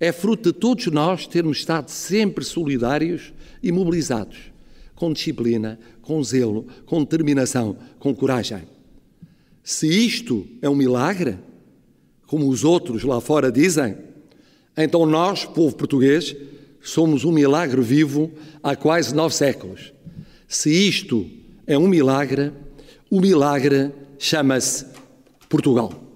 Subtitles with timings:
[0.00, 4.38] É fruto de todos nós termos estado sempre solidários e mobilizados,
[4.94, 8.62] com disciplina, com zelo, com determinação, com coragem.
[9.62, 11.36] Se isto é um milagre,
[12.26, 13.96] como os outros lá fora dizem,
[14.76, 16.36] então nós, povo português,
[16.80, 18.30] somos um milagre vivo
[18.62, 19.92] há quase nove séculos.
[20.46, 21.28] Se isto
[21.66, 22.52] é um milagre,
[23.10, 24.86] o milagre chama-se
[25.48, 26.07] Portugal.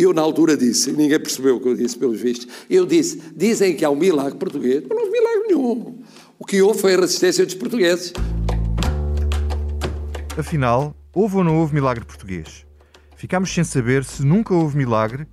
[0.00, 3.20] Eu, na altura, disse, e ninguém percebeu o que eu disse, pelos vistos, eu disse:
[3.34, 5.98] dizem que há um milagre português, mas não houve milagre nenhum.
[6.38, 8.12] O que houve foi a resistência dos portugueses.
[10.38, 12.64] Afinal, houve ou não houve milagre português?
[13.16, 15.26] Ficámos sem saber se nunca houve milagre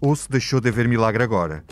[0.00, 1.62] ou se deixou de haver milagre agora.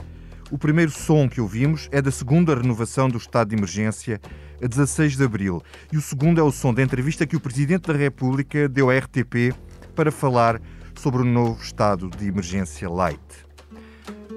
[0.50, 4.20] O primeiro som que ouvimos é da segunda renovação do estado de emergência,
[4.62, 7.86] a 16 de abril, e o segundo é o som da entrevista que o Presidente
[7.86, 9.55] da República deu à RTP
[9.95, 10.60] para falar
[10.98, 13.20] sobre o novo estado de emergência light.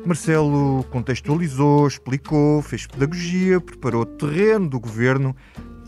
[0.05, 5.35] Marcelo contextualizou, explicou, fez pedagogia, preparou o terreno do governo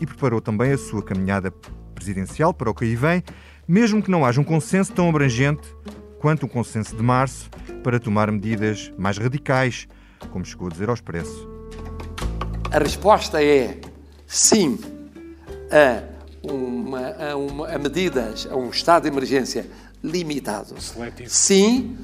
[0.00, 1.52] e preparou também a sua caminhada
[1.94, 3.22] presidencial para o que aí vem,
[3.66, 5.66] mesmo que não haja um consenso tão abrangente
[6.18, 7.48] quanto o consenso de março
[7.82, 9.86] para tomar medidas mais radicais,
[10.30, 11.48] como chegou a dizer ao Expresso.
[12.72, 13.78] A resposta é
[14.26, 14.78] sim
[15.70, 16.02] a,
[16.42, 19.66] uma, a, uma, a medidas, a um estado de emergência
[20.04, 20.78] limitado.
[20.80, 21.30] Seletivo.
[21.30, 21.96] Sim,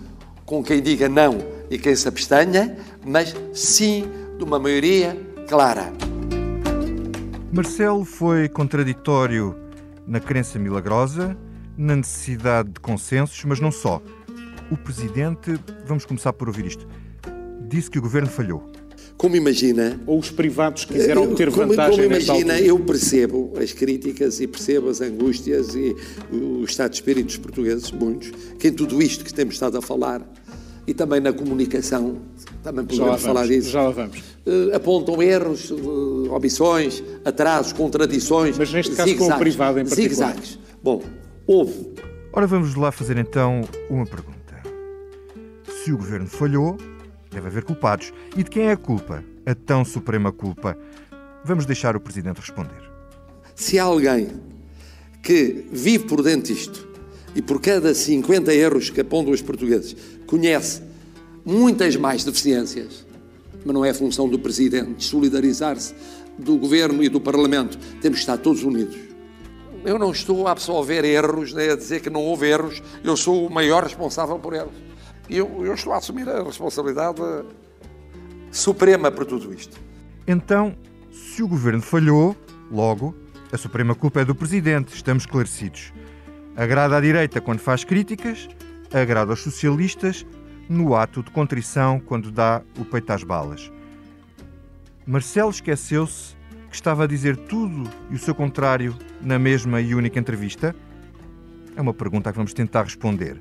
[0.46, 1.38] com quem diga não
[1.70, 4.04] e quem se abstenha, mas sim
[4.38, 5.92] de uma maioria clara.
[7.52, 9.54] Marcelo foi contraditório
[10.06, 11.36] na crença milagrosa,
[11.76, 14.02] na necessidade de consensos, mas não só.
[14.70, 16.86] O presidente, vamos começar por ouvir isto,
[17.68, 18.70] disse que o governo falhou.
[19.20, 20.00] Como imagina.
[20.06, 24.88] Ou os privados quiseram ter como, vantagem Como imagina, eu percebo as críticas e percebo
[24.88, 25.94] as angústias e
[26.32, 29.82] o estado de espírito dos portugueses, muitos, que em tudo isto que temos estado a
[29.82, 30.26] falar
[30.86, 32.16] e também na comunicação,
[32.62, 33.68] também podemos falar disso.
[33.68, 34.20] Já lá vamos.
[34.46, 38.56] Uh, apontam erros, uh, omissões, atrasos, contradições.
[38.56, 40.32] Mas neste caso com o privado em particular.
[40.32, 40.58] Zigzags.
[40.82, 41.02] Bom,
[41.46, 41.92] houve.
[42.32, 44.62] Ora, vamos lá fazer então uma pergunta.
[45.84, 46.78] Se o governo falhou,
[47.30, 48.12] Deve haver culpados.
[48.36, 49.24] E de quem é a culpa?
[49.46, 50.76] A tão suprema culpa?
[51.44, 52.90] Vamos deixar o Presidente responder.
[53.54, 54.28] Se há alguém
[55.22, 56.88] que vive por dentro disto
[57.34, 59.96] e por cada 50 erros que apontam os portugueses
[60.26, 60.82] conhece
[61.44, 63.06] muitas mais deficiências,
[63.64, 65.94] mas não é função do Presidente solidarizar-se
[66.38, 67.78] do Governo e do Parlamento.
[68.00, 68.96] Temos que estar todos unidos.
[69.84, 72.82] Eu não estou a absolver erros, nem a dizer que não houve erros.
[73.02, 74.89] Eu sou o maior responsável por erros.
[75.30, 77.20] E eu, eu estou a assumir a responsabilidade
[78.50, 79.80] suprema por tudo isto.
[80.26, 80.74] Então,
[81.12, 82.36] se o governo falhou,
[82.68, 83.14] logo,
[83.52, 85.92] a suprema culpa é do presidente, estamos esclarecidos.
[86.56, 88.48] Agrada à direita quando faz críticas,
[88.92, 90.26] agrada aos socialistas
[90.68, 93.70] no ato de contrição quando dá o peito às balas.
[95.06, 96.34] Marcelo esqueceu-se
[96.68, 100.74] que estava a dizer tudo e o seu contrário na mesma e única entrevista?
[101.76, 103.40] É uma pergunta que vamos tentar responder.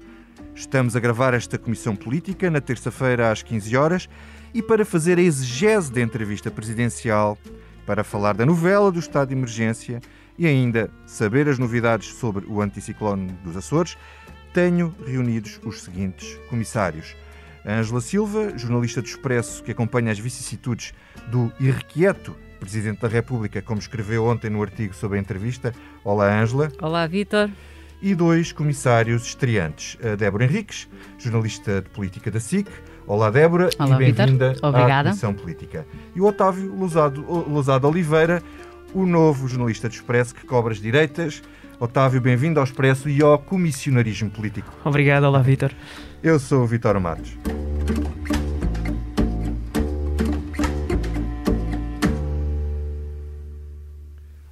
[0.59, 4.09] Estamos a gravar esta comissão política na terça-feira às 15 horas
[4.53, 7.38] e para fazer a exegese da entrevista presidencial,
[7.86, 10.02] para falar da novela do estado de emergência
[10.38, 13.98] e ainda saber as novidades sobre o anticiclone dos Açores,
[14.53, 17.16] tenho reunidos os seguintes comissários.
[17.66, 20.94] Ângela Silva, jornalista do Expresso que acompanha as vicissitudes
[21.31, 25.74] do irrequieto Presidente da República, como escreveu ontem no artigo sobre a entrevista.
[26.03, 26.69] Olá, Ângela.
[26.81, 27.50] Olá, Vítor
[28.02, 29.98] e dois comissários estreantes.
[30.04, 30.88] A Débora Henriques,
[31.18, 32.68] jornalista de política da SIC.
[33.06, 35.86] Olá, Débora, Olá, e bem-vinda à Comissão Política.
[36.16, 38.42] E o Otávio Lousado, Lousado Oliveira,
[38.94, 41.42] o novo jornalista do Expresso que cobra as direitas.
[41.80, 44.72] Otávio, bem-vindo ao Expresso e ao comissionarismo político.
[44.84, 45.72] Obrigado, olá, Vítor.
[46.22, 47.38] Eu sou o Vitor Matos.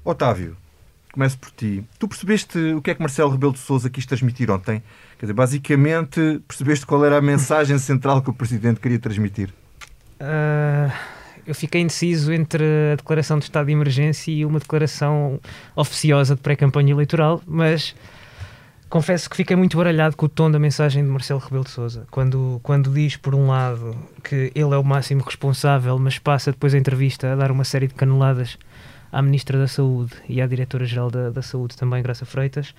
[0.03, 0.55] Otávio,
[1.17, 1.83] começo por ti.
[1.97, 4.83] Tu percebeste o que é que Marcelo Rebelo de Sousa quis transmitir ontem?
[5.17, 9.49] Quer dizer, basicamente, percebeste qual era a mensagem central que o Presidente queria transmitir?
[10.21, 10.91] Uh,
[11.45, 15.39] eu fiquei indeciso entre a declaração de estado de emergência e uma declaração
[15.75, 17.95] oficiosa de pré-campanha eleitoral, mas
[18.87, 22.05] confesso que fiquei muito baralhado com o tom da mensagem de Marcelo Rebelo de Sousa,
[22.11, 26.75] quando, quando diz, por um lado, que ele é o máximo responsável, mas passa depois
[26.75, 28.55] a entrevista a dar uma série de caneladas
[29.11, 32.73] à Ministra da Saúde e à Diretora-Geral da, da Saúde também, Graça Freitas,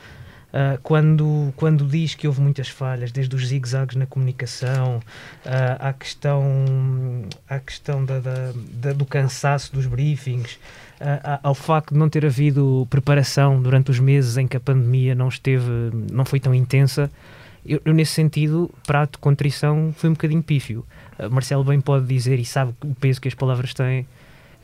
[0.48, 5.92] Uh, quando, quando diz que houve muitas falhas, desde os zigue-zagues na comunicação, uh, à
[5.92, 6.64] questão,
[7.46, 10.54] à questão da, da, da, do cansaço dos briefings,
[11.02, 15.14] uh, ao facto de não ter havido preparação durante os meses em que a pandemia
[15.14, 15.70] não esteve,
[16.10, 17.10] não foi tão intensa,
[17.66, 20.82] eu, eu, nesse sentido, prato de contrição foi um bocadinho pífio.
[21.18, 24.06] Uh, Marcelo bem pode dizer, e sabe o peso que as palavras têm,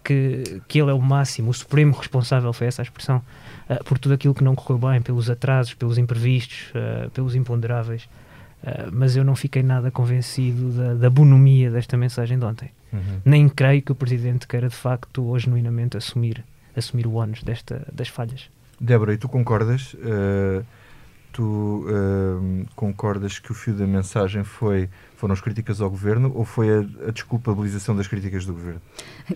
[0.05, 3.23] que, que ele é o máximo, o supremo responsável, foi essa a expressão,
[3.69, 8.05] uh, por tudo aquilo que não correu bem, pelos atrasos, pelos imprevistos, uh, pelos imponderáveis.
[8.62, 12.71] Uh, mas eu não fiquei nada convencido da, da bonomia desta mensagem de ontem.
[12.93, 13.21] Uhum.
[13.25, 16.45] Nem creio que o Presidente queira, de facto, ou genuinamente assumir,
[16.77, 18.49] assumir o ónus desta, das falhas.
[18.79, 19.97] Débora, e tu concordas?
[21.33, 21.85] tu
[22.77, 27.09] concordas que o fio da mensagem foi foram as críticas ao governo ou foi a,
[27.09, 28.81] a desculpabilização das críticas do governo?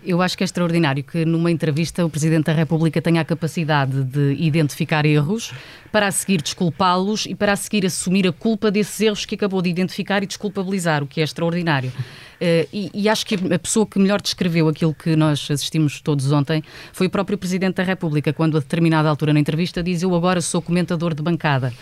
[0.05, 4.03] Eu acho que é extraordinário que numa entrevista o Presidente da República tenha a capacidade
[4.03, 5.53] de identificar erros
[5.91, 9.61] para a seguir desculpá-los e para a seguir assumir a culpa desses erros que acabou
[9.61, 11.91] de identificar e desculpabilizar, o que é extraordinário.
[12.39, 16.31] Uh, e, e, acho que a pessoa que melhor descreveu aquilo que nós assistimos todos
[16.31, 20.15] ontem foi o próprio Presidente da República, quando a determinada altura na entrevista diz eu
[20.15, 21.73] agora sou comentador de bancada.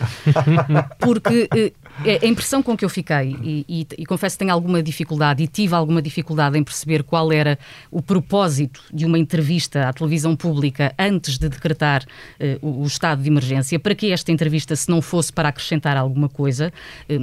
[0.98, 1.87] Porque uh,
[2.22, 5.46] a impressão com que eu fiquei, e, e, e, confesso que tenho alguma dificuldade, e
[5.46, 7.58] tive alguma dificuldade em perceber qual era
[7.90, 13.22] o propósito de uma entrevista à televisão pública antes de decretar uh, o, o, estado
[13.22, 16.72] de emergência, para que esta entrevista, se não fosse para acrescentar alguma coisa,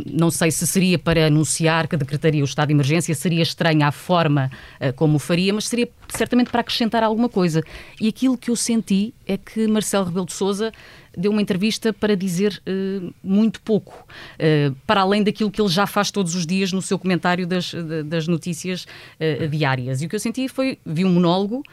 [0.05, 3.91] não sei se seria para anunciar que decretaria o estado de emergência, seria estranha a
[3.91, 4.51] forma
[4.81, 7.63] uh, como o faria, mas seria certamente para acrescentar alguma coisa.
[7.99, 10.71] E aquilo que eu senti é que Marcelo Rebelo de Sousa
[11.17, 15.87] deu uma entrevista para dizer uh, muito pouco, uh, para além daquilo que ele já
[15.87, 17.73] faz todos os dias no seu comentário das,
[18.05, 18.85] das notícias
[19.19, 20.01] uh, diárias.
[20.01, 21.63] E o que eu senti foi, vi um monólogo,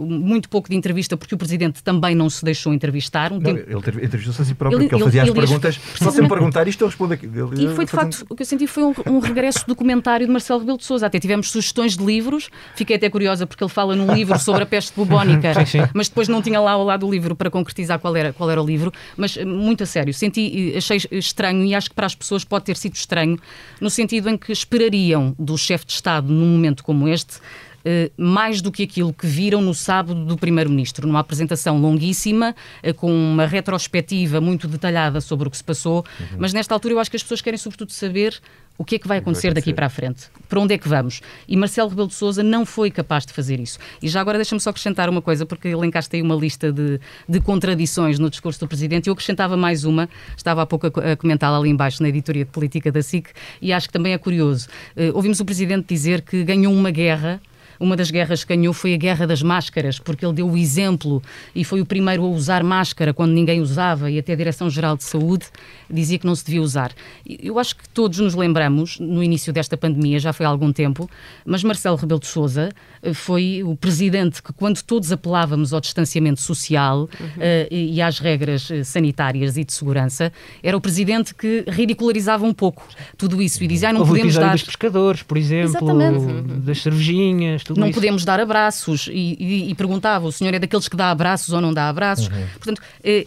[0.00, 3.32] muito pouco de entrevista, porque o Presidente também não se deixou entrevistar.
[3.32, 3.60] Um não, tempo...
[3.68, 5.80] Ele entrevistou-se a si próprio, ele, porque ele, fazia ele, as perguntas.
[5.96, 7.26] Se você me perguntar isto, eu respondo aqui.
[7.26, 10.32] e foi, de facto, o que eu senti foi um, um regresso do comentário de
[10.32, 11.06] Marcelo Rebelo de Sousa.
[11.06, 14.66] Até tivemos sugestões de livros, fiquei até curiosa porque ele fala num livro sobre a
[14.66, 15.88] peste bubónica, sim, sim.
[15.94, 18.62] mas depois não tinha lá ao lado o livro para concretizar qual era, qual era
[18.62, 18.81] o livro,
[19.16, 22.44] mas eh, muito a sério, senti, eh, achei estranho e acho que para as pessoas
[22.44, 23.38] pode ter sido estranho,
[23.80, 27.38] no sentido em que esperariam do chefe de Estado, num momento como este,
[27.82, 32.54] Uh, mais do que aquilo que viram no sábado do Primeiro-Ministro, numa apresentação longuíssima,
[32.94, 36.26] com uma retrospectiva muito detalhada sobre o que se passou, uhum.
[36.38, 38.40] mas nesta altura eu acho que as pessoas querem sobretudo saber
[38.78, 40.28] o que é que vai acontecer daqui para a frente?
[40.48, 41.20] Para onde é que vamos?
[41.46, 43.78] E Marcelo Rebelo de Sousa não foi capaz de fazer isso.
[44.02, 46.98] E já agora deixa-me só acrescentar uma coisa, porque elencaste aí uma lista de,
[47.28, 49.08] de contradições no discurso do Presidente.
[49.08, 52.50] Eu acrescentava mais uma, estava há pouco a, a comentá-la ali embaixo na editoria de
[52.50, 53.28] política da SIC,
[53.60, 54.68] e acho que também é curioso.
[54.96, 57.40] Uh, ouvimos o Presidente dizer que ganhou uma guerra
[57.82, 61.22] uma das guerras que ganhou foi a Guerra das Máscaras, porque ele deu o exemplo
[61.54, 65.04] e foi o primeiro a usar máscara quando ninguém usava e até a Direção-Geral de
[65.04, 65.46] Saúde
[65.90, 66.92] dizia que não se devia usar.
[67.26, 71.10] Eu acho que todos nos lembramos, no início desta pandemia, já foi há algum tempo,
[71.44, 72.70] mas Marcelo Rebelo de Sousa
[73.02, 77.26] eh, foi o presidente que, quando todos apelávamos ao distanciamento social uhum.
[77.26, 80.32] uh, e às regras eh, sanitárias e de segurança,
[80.62, 82.86] era o presidente que ridicularizava um pouco
[83.18, 84.52] tudo isso e dizia, ah, não Houve podemos dar...
[84.52, 86.42] dos pescadores, por exemplo, Exatamente.
[86.60, 87.94] das cervejinhas, tudo Não isso.
[87.98, 91.60] podemos dar abraços e, e, e, perguntava, o senhor é daqueles que dá abraços ou
[91.60, 92.28] não dá abraços?
[92.28, 92.46] Uhum.
[92.54, 93.26] Portanto, é,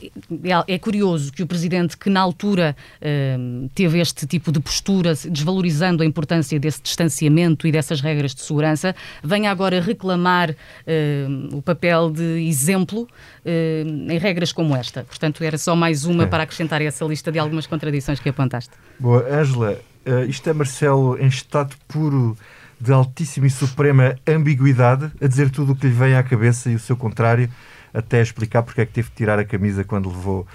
[0.68, 6.04] é curioso que o presidente que na altura uh, teve este tipo de postura, desvalorizando
[6.04, 12.12] a importância desse distanciamento e dessas regras de segurança, venha agora reclamar uh, o papel
[12.12, 13.08] de exemplo
[13.46, 15.04] em regras como esta.
[15.04, 18.72] Portanto, era só mais uma para acrescentar essa lista de algumas contradições que apontaste.
[19.00, 19.80] Boa, Ângela,
[20.28, 22.36] isto é Marcelo em estado puro
[22.86, 26.76] de altíssima e suprema ambiguidade, a dizer tudo o que lhe vem à cabeça e
[26.76, 27.50] o seu contrário,
[27.94, 30.46] até explicar porque é que teve que tirar a camisa quando levou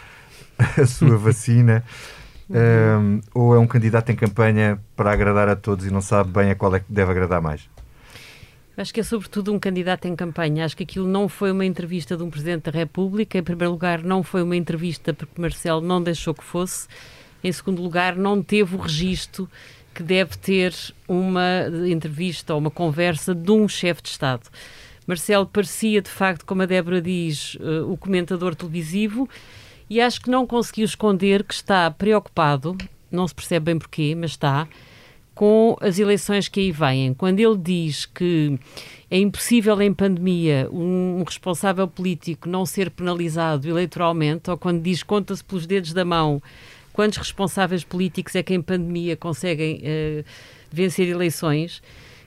[0.81, 1.85] a sua vacina?
[2.49, 6.50] Um, ou é um candidato em campanha para agradar a todos e não sabe bem
[6.50, 7.69] a qual é que deve agradar mais?
[8.76, 10.64] Acho que é sobretudo um candidato em campanha.
[10.64, 13.38] Acho que aquilo não foi uma entrevista de um Presidente da República.
[13.38, 16.88] Em primeiro lugar, não foi uma entrevista porque Marcelo não deixou que fosse.
[17.43, 19.49] Em segundo lugar, não teve o registro
[20.00, 20.75] que deve ter
[21.07, 24.49] uma entrevista ou uma conversa de um chefe de Estado.
[25.07, 29.28] Marcelo parecia, de facto, como a Débora diz, uh, o comentador televisivo
[29.90, 32.78] e acho que não conseguiu esconder que está preocupado,
[33.11, 34.66] não se percebe bem porquê, mas está,
[35.35, 37.12] com as eleições que aí vêm.
[37.12, 38.59] Quando ele diz que
[39.11, 45.45] é impossível em pandemia um responsável político não ser penalizado eleitoralmente, ou quando diz conta-se
[45.45, 46.40] pelos dedos da mão
[46.92, 50.25] quantos responsáveis políticos é que em pandemia conseguem uh,
[50.70, 51.82] vencer eleições,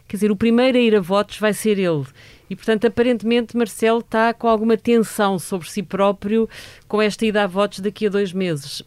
[0.08, 2.06] quer dizer, o primeiro a ir a votos vai ser ele.
[2.50, 6.48] E, portanto, aparentemente, Marcelo está com alguma tensão sobre si próprio
[6.88, 8.84] com esta ida a votos daqui a dois meses.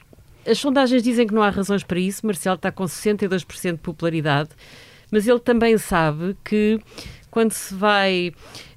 [0.46, 2.24] As sondagens dizem que não há razões para isso.
[2.24, 4.50] Marcelo está com 62% de popularidade.
[5.10, 6.78] mas ele também sabe que
[7.30, 8.32] quando se vai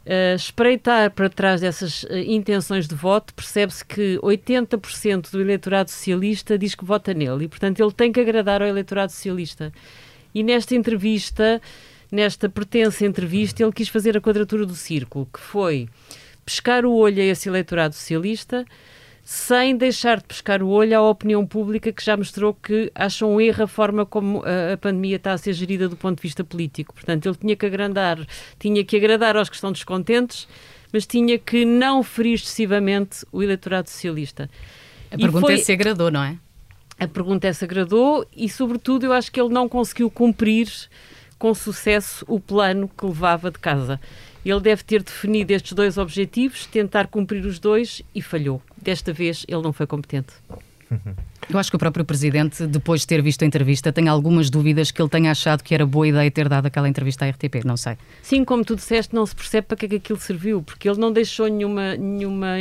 [0.09, 6.57] uh, espreitar para trás dessas uh, intenções de voto, percebe-se que 80% do eleitorado socialista
[6.57, 9.71] diz que vota nele e, portanto, ele tem que agradar ao eleitorado socialista.
[10.33, 11.61] E nesta entrevista,
[12.11, 15.87] nesta pertença entrevista, ele quis fazer a quadratura do círculo, que foi
[16.43, 18.65] pescar o olho a esse eleitorado socialista,
[19.23, 23.41] sem deixar de pescar o olho à opinião pública que já mostrou que acham um
[23.41, 26.43] erro a forma como a, a, pandemia está a ser gerida do ponto de vista
[26.43, 26.93] político.
[26.93, 28.19] Portanto, ele tinha que agrandar,
[28.57, 30.47] tinha que agradar aos que estão descontentes,
[30.91, 34.49] mas tinha que não ferir excessivamente o eleitorado socialista.
[35.11, 35.55] A pergunta foi...
[35.55, 36.37] é se agradou, não é?
[36.99, 40.69] A pergunta é se agradou e, sobretudo, eu acho que ele não conseguiu cumprir
[41.37, 43.99] com sucesso o plano que levava de casa.
[44.45, 48.61] Ele deve ter definido estes dois objetivos, tentar cumprir os dois e falhou.
[48.81, 50.33] Desta vez ele não foi competente.
[51.49, 54.91] Eu acho que o próprio Presidente, depois de ter visto a entrevista, tem algumas dúvidas
[54.91, 57.77] que ele tenha achado que era boa ideia ter dado aquela entrevista à RTP, não
[57.77, 57.97] sei.
[58.21, 60.99] Sim, como tu disseste, não se percebe para que é que aquilo serviu, porque ele
[60.99, 62.55] não deixou nenhuma, nenhuma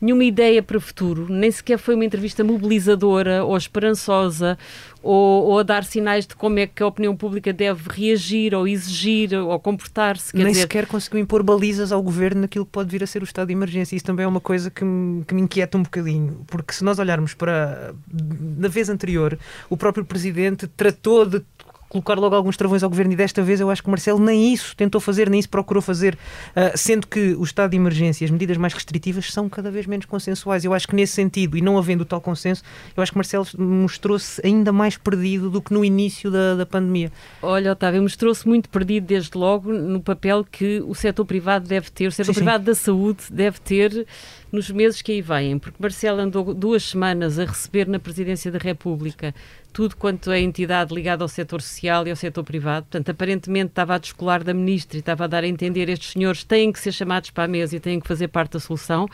[0.00, 4.56] nenhuma ideia para o futuro, nem sequer foi uma entrevista mobilizadora ou esperançosa
[5.02, 8.66] ou, ou a dar sinais de como é que a opinião pública deve reagir ou
[8.66, 10.34] exigir ou comportar-se.
[10.36, 10.62] Nem dizer...
[10.62, 13.52] sequer conseguiu impor balizas ao governo naquilo que pode vir a ser o estado de
[13.52, 13.96] emergência.
[13.96, 16.98] Isso também é uma coisa que me, que me inquieta um bocadinho, porque se nós
[16.98, 17.94] olharmos para.
[18.12, 19.38] Na vez anterior,
[19.68, 21.42] o próprio presidente tratou de
[21.90, 24.54] colocar logo alguns travões ao governo e desta vez eu acho que o Marcelo nem
[24.54, 28.26] isso tentou fazer, nem isso procurou fazer, uh, sendo que o estado de emergência e
[28.26, 30.64] as medidas mais restritivas são cada vez menos consensuais.
[30.64, 32.62] Eu acho que nesse sentido, e não havendo tal consenso,
[32.96, 37.10] eu acho que Marcelo mostrou-se ainda mais perdido do que no início da, da pandemia.
[37.42, 42.06] Olha, Otávio, mostrou-se muito perdido desde logo no papel que o setor privado deve ter,
[42.06, 42.66] o setor sim, privado sim.
[42.66, 44.06] da saúde deve ter
[44.52, 48.58] nos meses que aí vêm, porque Marcelo andou duas semanas a receber na Presidência da
[48.58, 49.34] República
[49.72, 52.86] tudo quanto é entidade ligada ao setor social e ao setor privado.
[52.86, 56.44] Portanto, aparentemente estava a descolar da ministra e estava a dar a entender estes senhores
[56.44, 59.08] têm que ser chamados para a mesa e têm que fazer parte da solução.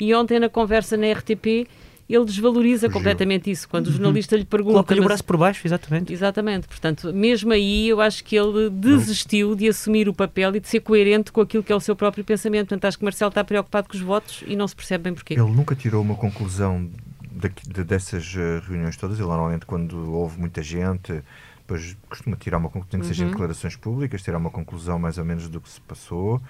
[0.00, 1.66] E ontem, na conversa na RTP,
[2.08, 2.92] ele desvaloriza Fugiu.
[2.92, 3.68] completamente isso.
[3.68, 3.96] Quando o uhum.
[3.96, 4.74] jornalista lhe pergunta.
[4.74, 6.12] Coloca-lhe o braço por baixo, exatamente.
[6.12, 6.68] Exatamente.
[6.68, 10.80] Portanto, mesmo aí, eu acho que ele desistiu de assumir o papel e de ser
[10.80, 12.68] coerente com aquilo que é o seu próprio pensamento.
[12.68, 15.34] Portanto, acho que Marcelo está preocupado com os votos e não se percebe bem porquê.
[15.34, 16.88] Ele nunca tirou uma conclusão
[17.36, 21.22] de, dessas eh, reuniões todas, ele normalmente quando houve muita gente,
[21.58, 23.30] depois costuma tirar uma conclusão, que seja uhum.
[23.30, 26.40] declarações públicas, tirar uma conclusão mais ou menos do que se passou.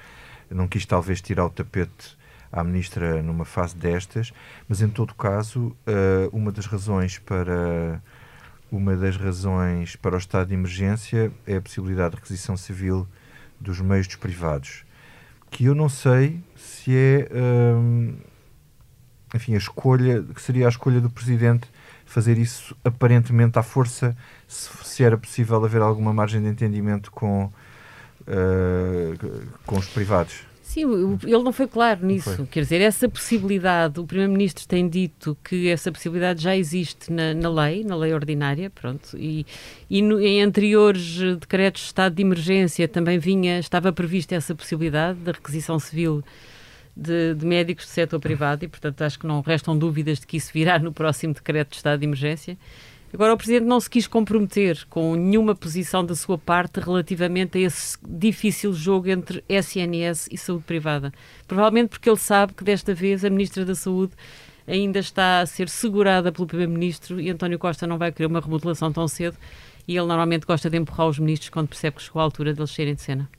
[0.49, 2.17] Não quis talvez tirar o tapete
[2.53, 4.33] à ministra numa fase destas,
[4.69, 8.01] mas em todo caso, uh, uma das razões para
[8.71, 13.07] uma das razões para o estado de emergência é a possibilidade de requisição civil
[13.61, 14.85] dos meios dos privados,
[15.51, 18.15] que eu não sei se é uh,
[19.35, 21.69] enfim, a escolha, que seria a escolha do Presidente
[22.05, 24.17] fazer isso aparentemente à força,
[24.47, 27.45] se, se era possível haver alguma margem de entendimento com,
[28.23, 30.45] uh, com os privados.
[30.63, 32.37] Sim, ele não foi claro nisso.
[32.37, 32.47] Foi.
[32.47, 37.49] Quer dizer, essa possibilidade, o Primeiro-Ministro tem dito que essa possibilidade já existe na, na
[37.49, 39.47] lei, na lei ordinária, pronto, e,
[39.89, 45.19] e no, em anteriores decretos de estado de emergência também vinha, estava prevista essa possibilidade
[45.21, 46.23] da requisição civil
[46.97, 50.37] de, de, médicos do setor privado e, portanto, acho que não restam dúvidas de que
[50.37, 52.57] isso virá no próximo decreto de estado de emergência.
[53.13, 57.61] Agora, o Presidente não se quis comprometer com nenhuma posição da sua parte relativamente a
[57.61, 61.13] esse difícil jogo entre SNS e saúde privada.
[61.47, 64.13] Provavelmente porque ele sabe que desta vez a Ministra da Saúde
[64.67, 68.93] ainda está a ser segurada pelo Primeiro-Ministro e António Costa não vai querer uma remodelação
[68.93, 69.37] tão cedo
[69.87, 72.71] e ele normalmente gosta de empurrar os ministros quando percebe que chegou a altura deles
[72.71, 73.31] saírem de cena.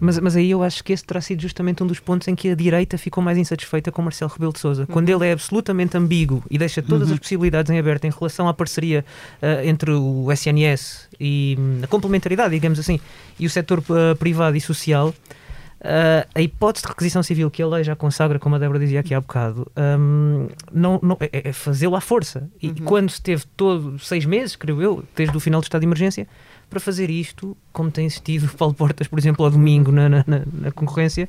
[0.00, 2.48] Mas, mas aí eu acho que esse terá sido justamente um dos pontos em que
[2.48, 4.86] a direita ficou mais insatisfeita com Marcelo Rebelo de Sousa.
[4.86, 5.16] Quando uhum.
[5.16, 7.14] ele é absolutamente ambíguo e deixa todas uhum.
[7.14, 9.04] as possibilidades em aberto em relação à parceria
[9.42, 12.98] uh, entre o SNS e um, a complementaridade, digamos assim,
[13.38, 17.66] e o setor uh, privado e social, uh, a hipótese de requisição civil que a
[17.66, 21.52] lei já consagra, como a Débora dizia aqui há bocado, um, não, não, é, é
[21.52, 22.48] fazê-lo à força.
[22.60, 22.74] E uhum.
[22.86, 26.26] quando se teve todo seis meses, creio eu, desde o final do estado de emergência,
[26.74, 30.72] para fazer isto, como tem insistido Paulo Portas, por exemplo, ao domingo na, na, na
[30.74, 31.28] concorrência,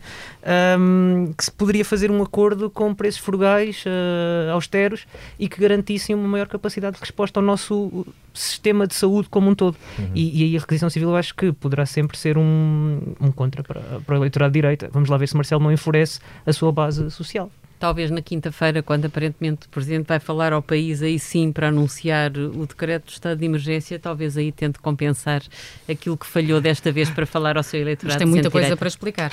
[0.79, 5.05] um, que se poderia fazer um acordo com preços frugais, uh, austeros
[5.37, 9.53] e que garantissem uma maior capacidade de resposta ao nosso sistema de saúde como um
[9.53, 9.77] todo.
[9.99, 10.09] Uhum.
[10.15, 13.61] E, e aí a requisição civil eu acho que poderá sempre ser um, um contra
[13.61, 14.89] para, para o eleitorado de direita.
[14.91, 19.05] Vamos lá ver se Marcelo não enfurece a sua base social talvez na quinta-feira, quando
[19.05, 23.37] aparentemente o Presidente vai falar ao país aí sim para anunciar o decreto de estado
[23.37, 25.41] de emergência, talvez aí tente compensar
[25.89, 28.13] aquilo que falhou desta vez para falar ao seu eleitorado.
[28.13, 29.31] Mas tem muita coisa para explicar.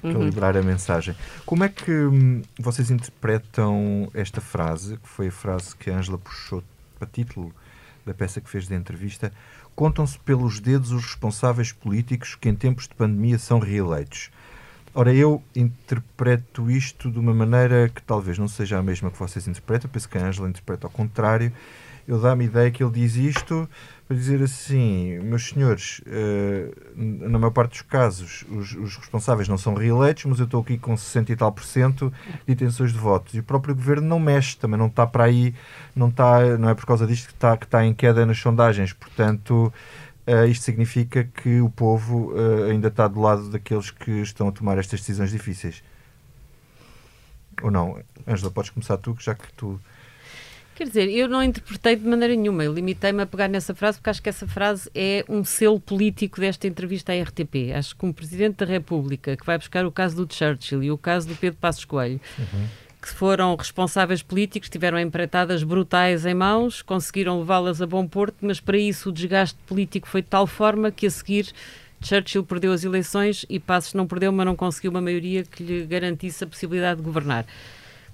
[0.00, 0.62] Calibrar uhum.
[0.62, 1.14] a mensagem.
[1.46, 6.18] Como é que hum, vocês interpretam esta frase, que foi a frase que a Ângela
[6.18, 6.62] puxou
[6.98, 7.52] para título
[8.04, 9.32] da peça que fez de entrevista,
[9.76, 14.30] contam-se pelos dedos os responsáveis políticos que em tempos de pandemia são reeleitos.
[14.94, 19.48] Ora, eu interpreto isto de uma maneira que talvez não seja a mesma que vocês
[19.48, 21.50] interpretam, penso que a Ângela interpreta ao contrário.
[22.06, 23.66] Eu dá-me ideia que ele diz isto
[24.06, 29.56] para dizer assim, meus senhores, uh, na maior parte dos casos os, os, responsáveis não
[29.56, 32.12] são reeleitos, mas eu estou aqui com 60 e tal por cento
[32.46, 33.32] de intenções de votos.
[33.34, 35.54] E o próprio governo não mexe, também não está para aí,
[35.96, 38.92] não, está, não é por causa disto que está, que está em queda nas sondagens.
[38.92, 39.72] Portanto,
[40.26, 44.52] uh, isto significa que o povo uh, ainda está do lado daqueles que estão a
[44.52, 45.82] tomar estas decisões difíceis.
[47.62, 48.00] Ou não?
[48.26, 49.80] Ângela, podes começar tu, já que tu
[50.74, 54.08] Quer dizer, eu não interpretei de maneira nenhuma, eu limitei-me a pegar nessa frase porque
[54.08, 57.72] acho que essa frase é um selo político desta entrevista à RTP.
[57.76, 60.96] Acho que um Presidente da República que vai buscar o caso do Churchill e o
[60.96, 62.66] caso do Pedro Passos Coelho, uhum.
[63.02, 68.60] Que foram responsáveis políticos, tiveram empreitadas brutais em mãos, conseguiram levá-las a bom porto, mas
[68.60, 71.52] para isso o desgaste político foi de tal forma que a seguir
[72.00, 75.84] Churchill perdeu as eleições e Passos não perdeu, mas não conseguiu uma maioria que lhe
[75.84, 77.44] garantisse a possibilidade de governar.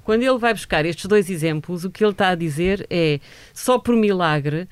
[0.04, 3.21] Quando ele vai buscar estes dois exemplos, o que ele está a dizer é
[3.52, 4.66] só por milagre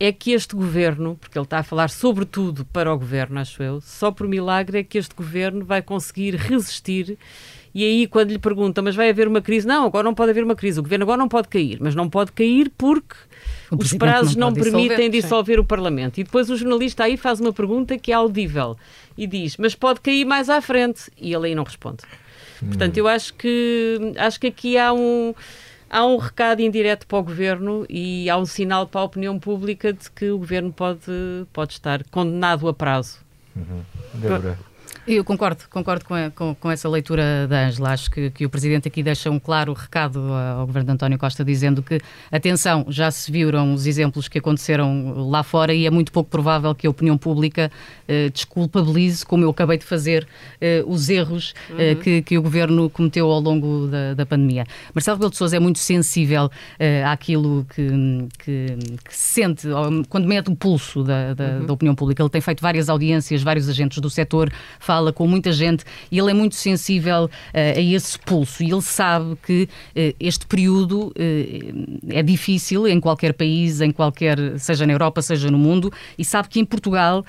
[0.00, 3.80] é que este governo, porque ele está a falar sobretudo para o governo, acho eu,
[3.80, 7.18] só por milagre é que este governo vai conseguir resistir.
[7.74, 9.66] E aí, quando lhe perguntam, mas vai haver uma crise?
[9.66, 10.80] Não, agora não pode haver uma crise.
[10.80, 13.16] O governo agora não pode cair, mas não pode cair porque
[13.70, 16.18] os prazos não, não permitem dissolver, dissolver o Parlamento.
[16.18, 18.76] E depois o jornalista aí faz uma pergunta que é audível
[19.16, 21.10] e diz, mas pode cair mais à frente.
[21.20, 21.98] E ele aí não responde.
[22.60, 25.34] Portanto, eu acho que, acho que aqui há um
[25.90, 29.92] há um recado indireto para o governo e há um sinal para a opinião pública
[29.92, 31.00] de que o governo pode,
[31.52, 33.18] pode estar condenado a prazo.
[33.56, 33.82] Uhum.
[34.14, 34.58] Débora.
[35.10, 37.92] Eu concordo, concordo com, a, com, com, essa leitura da Ângela.
[37.92, 41.42] Acho que, que, o Presidente aqui deixa um claro recado ao Governo de António Costa,
[41.42, 41.98] dizendo que,
[42.30, 46.74] atenção, já se viram os exemplos que aconteceram lá fora e é muito pouco provável
[46.74, 47.72] que a opinião pública
[48.06, 50.28] eh, desculpabilize, como eu acabei de fazer,
[50.60, 52.00] eh, os erros eh, uhum.
[52.00, 54.66] que, que, o Governo cometeu ao longo da, da pandemia.
[54.94, 57.88] Marcelo Rebelo de Sousa é muito sensível eh, àquilo que,
[58.44, 59.66] que, que, sente
[60.10, 61.66] quando mete o pulso da, da, uhum.
[61.66, 62.22] da opinião pública.
[62.22, 66.18] Ele tem feito várias audiências, vários agentes do setor, fala fala com muita gente e
[66.18, 68.64] ele é muito sensível uh, a esse pulso.
[68.64, 74.58] E ele sabe que uh, este período uh, é difícil em qualquer país, em qualquer,
[74.58, 77.24] seja na Europa, seja no mundo, e sabe que em Portugal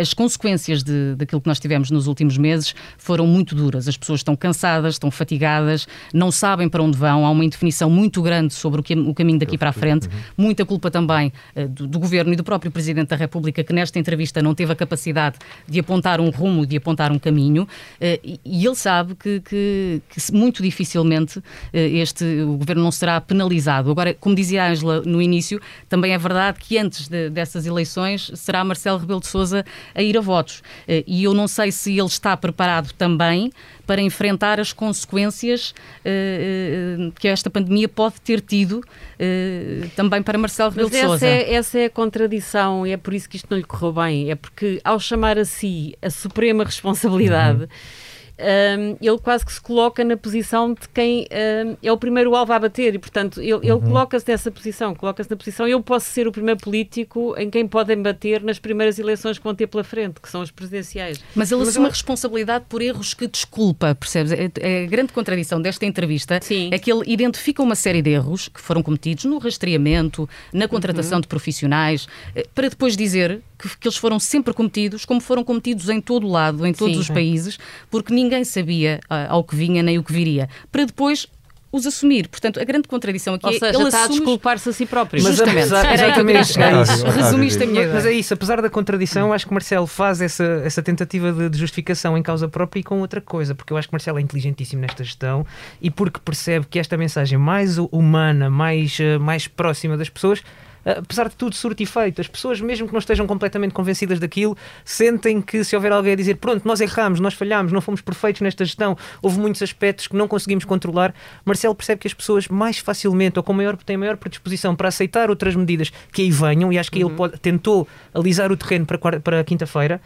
[0.00, 3.88] as consequências de, daquilo que nós tivemos nos últimos meses foram muito duras.
[3.88, 8.22] As pessoas estão cansadas, estão fatigadas, não sabem para onde vão, há uma indefinição muito
[8.22, 11.32] grande sobre o, que, o caminho daqui para a frente, muita culpa também
[11.70, 14.76] do, do Governo e do próprio Presidente da República, que nesta entrevista não teve a
[14.76, 17.66] capacidade de apontar um rumo, de apontar um caminho,
[18.00, 23.20] eh, e ele sabe que, que, que muito dificilmente eh, este, o governo não será
[23.20, 23.90] penalizado.
[23.90, 28.30] Agora, como dizia a Ângela no início, também é verdade que antes de, dessas eleições
[28.34, 30.62] será Marcelo Rebelo de Sousa a ir a votos.
[30.86, 33.50] Eh, e eu não sei se ele está preparado também
[33.86, 35.70] para enfrentar as consequências
[36.04, 41.26] uh, uh, que esta pandemia pode ter tido uh, também para Marcelo Rebelo de Sousa.
[41.26, 44.30] É, essa é a contradição e é por isso que isto não lhe correu bem.
[44.30, 47.62] É porque ao chamar a si a suprema responsabilidade.
[47.62, 48.05] Uhum
[48.38, 51.26] um, ele quase que se coloca na posição de quem
[51.66, 53.80] um, é o primeiro alvo a bater e, portanto, ele, ele uhum.
[53.80, 58.00] coloca-se nessa posição, coloca-se na posição, eu posso ser o primeiro político em quem podem
[58.00, 61.18] bater nas primeiras eleições que vão ter pela frente, que são as presidenciais.
[61.34, 64.32] Mas ele assume a responsabilidade por erros que desculpa, percebes?
[64.32, 66.70] É, é a grande contradição desta entrevista Sim.
[66.72, 71.16] é que ele identifica uma série de erros que foram cometidos no rastreamento, na contratação
[71.16, 71.22] uhum.
[71.22, 75.88] de profissionais, eh, para depois dizer que, que, eles foram sempre cometidos, como foram cometidos
[75.88, 77.58] em todo o lado, em todos Sim, os países,
[77.90, 81.28] porque ninguém sabia uh, ao que vinha nem o que viria, para depois
[81.76, 82.28] os assumir.
[82.28, 84.14] Portanto, a grande contradição aqui Ou é seja, ele está assume...
[84.14, 85.22] a desculpar-se a si próprio.
[85.22, 85.72] Mas Justamente.
[85.72, 86.60] Apesar, exatamente.
[86.60, 87.04] Era isso.
[87.06, 87.94] Resumiste a minha ideia.
[87.94, 91.58] Mas é isso, apesar da contradição, acho que Marcelo faz essa, essa tentativa de, de,
[91.58, 94.80] justificação em causa própria e com outra coisa, porque eu acho que Marcelo é inteligentíssimo
[94.80, 95.46] nesta gestão
[95.80, 100.42] e porque percebe que esta mensagem mais humana, mais, eh, mais próxima das pessoas
[100.86, 102.20] apesar de tudo surto efeito.
[102.20, 106.16] As pessoas, mesmo que não estejam completamente convencidas daquilo, sentem que se houver alguém a
[106.16, 110.16] dizer pronto, nós erramos, nós falhamos, não fomos perfeitos nesta gestão, houve muitos aspectos que
[110.16, 114.16] não conseguimos controlar, Marcelo percebe que as pessoas mais facilmente ou com maior, têm maior
[114.16, 117.10] predisposição para aceitar outras medidas que aí venham, e acho que uhum.
[117.10, 120.00] ele pode, tentou alisar o terreno para, para quinta-feira,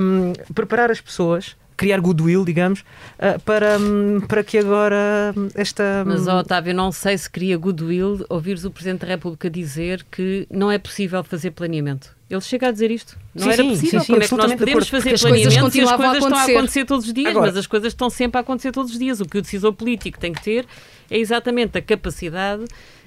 [0.00, 6.04] um, preparar as pessoas criar goodwill, digamos, uh, para, um, para que agora esta.
[6.04, 10.46] Mas, oh, Otávio, não sei se cria goodwill ouvires o Presidente da República dizer que
[10.50, 12.18] não é possível fazer planeamento.
[12.28, 13.16] Ele chega a dizer isto.
[13.34, 14.00] Não sim, era sim, possível.
[14.00, 16.84] Sim, Como é que nós podemos fazer planeamento se as coisas a estão a acontecer
[16.84, 17.30] todos os dias?
[17.30, 19.20] Agora, mas as coisas estão sempre a acontecer todos os dias.
[19.20, 20.66] O que o decisor político tem que ter
[21.10, 22.64] é exatamente a capacidade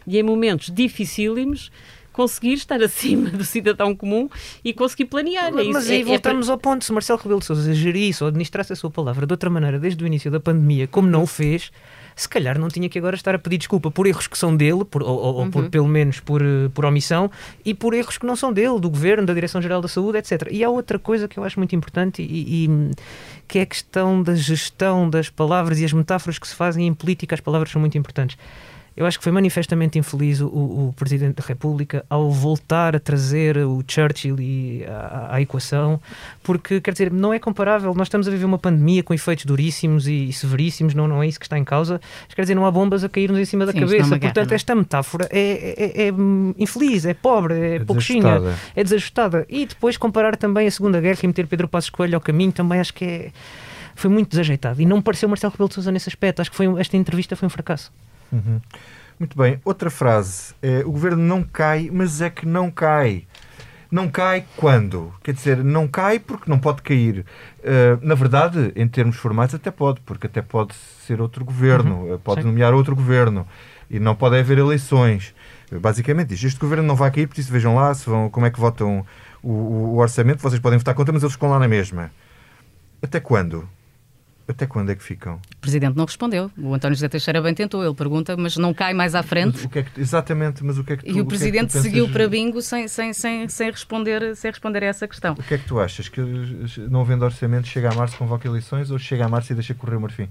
[0.08, 1.72] de, em momentos dificílimos,
[2.12, 4.30] conseguir estar acima do cidadão comum
[4.64, 5.52] e conseguir planear.
[5.52, 6.52] Mas, é mas aí é, voltamos é...
[6.52, 9.50] ao ponto, se Marcelo Rebelo de Sousa gerisse ou administrasse a sua palavra de outra
[9.50, 11.72] maneira desde o início da pandemia, como não o fez,
[12.16, 14.84] se calhar não tinha que agora estar a pedir desculpa por erros que são dele,
[14.86, 15.52] por, ou, ou uhum.
[15.52, 17.32] por, pelo menos por, eh, por omissão,
[17.64, 20.48] e por erros que não são dele, do governo, da Direção-Geral da Saúde, etc.
[20.52, 22.70] E há outra coisa que eu acho muito importante e, e,
[23.48, 26.94] que é a questão da gestão das palavras e as metáforas que se fazem em
[26.94, 28.38] política, as palavras são muito importantes.
[29.02, 33.58] Eu acho que foi manifestamente infeliz o, o, Presidente da República ao voltar a trazer
[33.58, 36.00] o Churchill e à, à, equação,
[36.44, 37.96] porque, quer dizer, não é comparável.
[37.96, 41.26] Nós estamos a viver uma pandemia com efeitos duríssimos e, e severíssimos, não, não é
[41.26, 42.00] isso que está em causa.
[42.28, 44.10] Mas, quer dizer, não há bombas a cair-nos em cima da Sim, cabeça.
[44.10, 46.14] Portanto, guerra, esta metáfora é, é, é,
[46.60, 49.48] infeliz, é pobre, é, é pouquinha, é desajustada.
[49.50, 52.80] E depois comparar também a Segunda Guerra e meter Pedro Passos Coelho ao caminho, também
[52.80, 53.32] acho que é,
[53.96, 54.80] foi muito desajeitado.
[54.80, 56.40] E não me pareceu Marcelo Rebelo de Sousa nesse aspecto.
[56.40, 57.92] Acho que foi, esta entrevista foi um fracasso.
[58.32, 58.62] Uhum.
[59.20, 59.60] Muito bem.
[59.64, 60.54] Outra frase.
[60.62, 63.26] É, o governo não cai, mas é que não cai.
[63.92, 65.14] Não cai quando?
[65.22, 67.26] Quer dizer, não cai porque não pode cair.
[67.60, 70.74] Uh, na verdade, em termos formais, até pode, porque até pode
[71.06, 72.18] ser outro governo, uhum.
[72.18, 72.48] pode Sim.
[72.48, 73.46] nomear outro governo
[73.90, 75.36] e não pode haver eleições.
[75.70, 78.50] Basicamente diz: este governo não vai cair, por isso vejam lá se vão, como é
[78.50, 79.06] que votam
[79.44, 80.42] o, o, o orçamento.
[80.42, 82.12] Vocês podem votar contra, mas eles ficam lá na mesma.
[83.02, 83.68] Até quando?
[84.48, 85.36] Até quando é que ficam?
[85.36, 86.52] O Presidente não respondeu.
[86.58, 87.84] O António José Teixeira bem tentou.
[87.84, 89.68] Ele pergunta, mas não cai mais à frente.
[89.68, 91.78] Que é que, exatamente, mas o que é que tu, E o Presidente o que
[91.78, 95.34] é seguiu para bingo sem, sem, sem, sem, responder, sem responder a essa questão.
[95.34, 96.10] O que é que tu achas?
[96.10, 96.22] Que
[96.90, 99.96] não havendo orçamento chega a março convoca eleições ou chega a março e deixa correr
[99.96, 100.28] o marfim?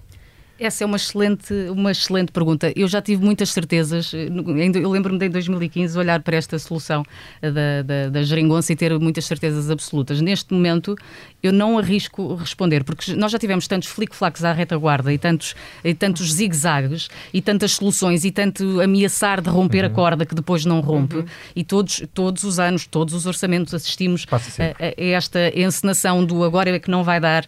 [0.61, 2.70] Essa é uma excelente, uma excelente pergunta.
[2.77, 4.12] Eu já tive muitas certezas.
[4.12, 4.29] Eh,
[4.75, 7.03] eu lembro-me de em 2015 olhar para esta solução
[7.40, 10.20] eh, da, da, da geringonça e ter muitas certezas absolutas.
[10.20, 10.94] Neste momento,
[11.42, 15.94] eu não arrisco responder, porque nós já tivemos tantos flic-flacs à retaguarda e tantos, e
[15.94, 19.90] tantos zigue-zagues e tantas soluções e tanto ameaçar de romper uhum.
[19.90, 21.16] a corda que depois não rompe.
[21.16, 21.25] Uhum.
[21.57, 26.68] E todos, todos os anos, todos os orçamentos assistimos a, a, esta encenação do agora
[26.68, 27.46] é que não vai dar.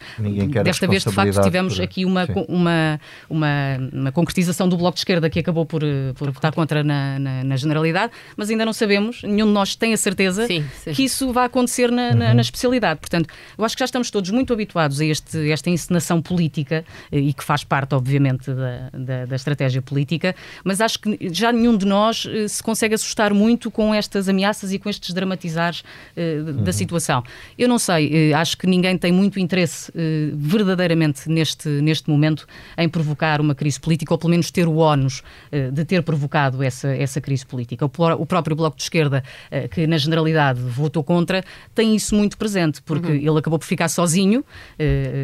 [0.65, 1.83] Desta vez, de facto, tivemos por...
[1.83, 3.49] aqui uma, uma uma,
[3.93, 7.45] uma concretização do Bloco de Esquerda que acabou por, eh, por votar contra na, na,
[7.45, 10.93] na, generalidade, mas ainda não sabemos, nenhum de nós tem a certeza sim, sim.
[10.93, 12.17] que isso vai acontecer na, uhum.
[12.17, 13.01] na, na, especialidade.
[13.01, 17.19] Portanto, eu acho que já estamos todos muito habituados a este, esta encenação política eh,
[17.19, 20.35] e que faz parte, obviamente, da, da, da estratégia política,
[20.65, 24.73] mas acho que já nenhum de nós eh, se consegue assustar muito com estas ameaças
[24.73, 26.65] e com estes dramatizares uh, uhum.
[26.65, 27.23] da situação.
[27.59, 32.47] Eu não sei, uh, acho que ninguém tem muito interesse uh, verdadeiramente neste, neste momento
[32.77, 36.63] em provocar uma crise política, ou pelo menos ter o ónus uh, de ter provocado
[36.63, 37.85] essa, essa crise política.
[37.85, 41.43] O, o, próprio Bloco de Esquerda, uh, que na generalidade votou contra,
[41.75, 43.17] tem isso muito presente, porque uhum.
[43.17, 44.45] ele acabou por ficar sozinho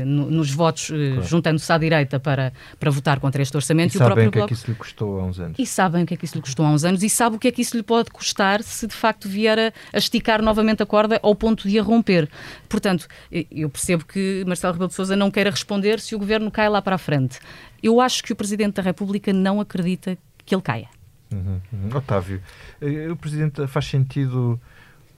[0.06, 1.22] no, nos votos, claro.
[1.22, 3.94] juntando-se à direita para, para votar contra este orçamento.
[3.94, 5.58] E, e sabem o que é que isso lhe custou há uns anos.
[5.58, 7.38] E sabem o que é que isso lhe custou há uns anos e sabe o
[7.38, 10.82] que é que isso lhe pode custar se de facto vier a, a esticar novamente
[10.82, 12.28] a corda ao ponto de a romper.
[12.68, 13.08] Portanto,
[13.50, 16.82] eu percebo que Marcelo Rebelo de Sousa não queira responder se o governo cai lá
[16.82, 17.38] para a frente.
[17.82, 20.88] Eu acho que o Presidente da República não acredita que ele caia.
[21.32, 21.96] Uhum, uhum.
[21.96, 22.42] Otávio,
[22.80, 24.58] eh, o Presidente faz sentido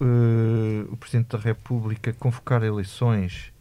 [0.00, 3.52] uh, o Presidente da República convocar eleições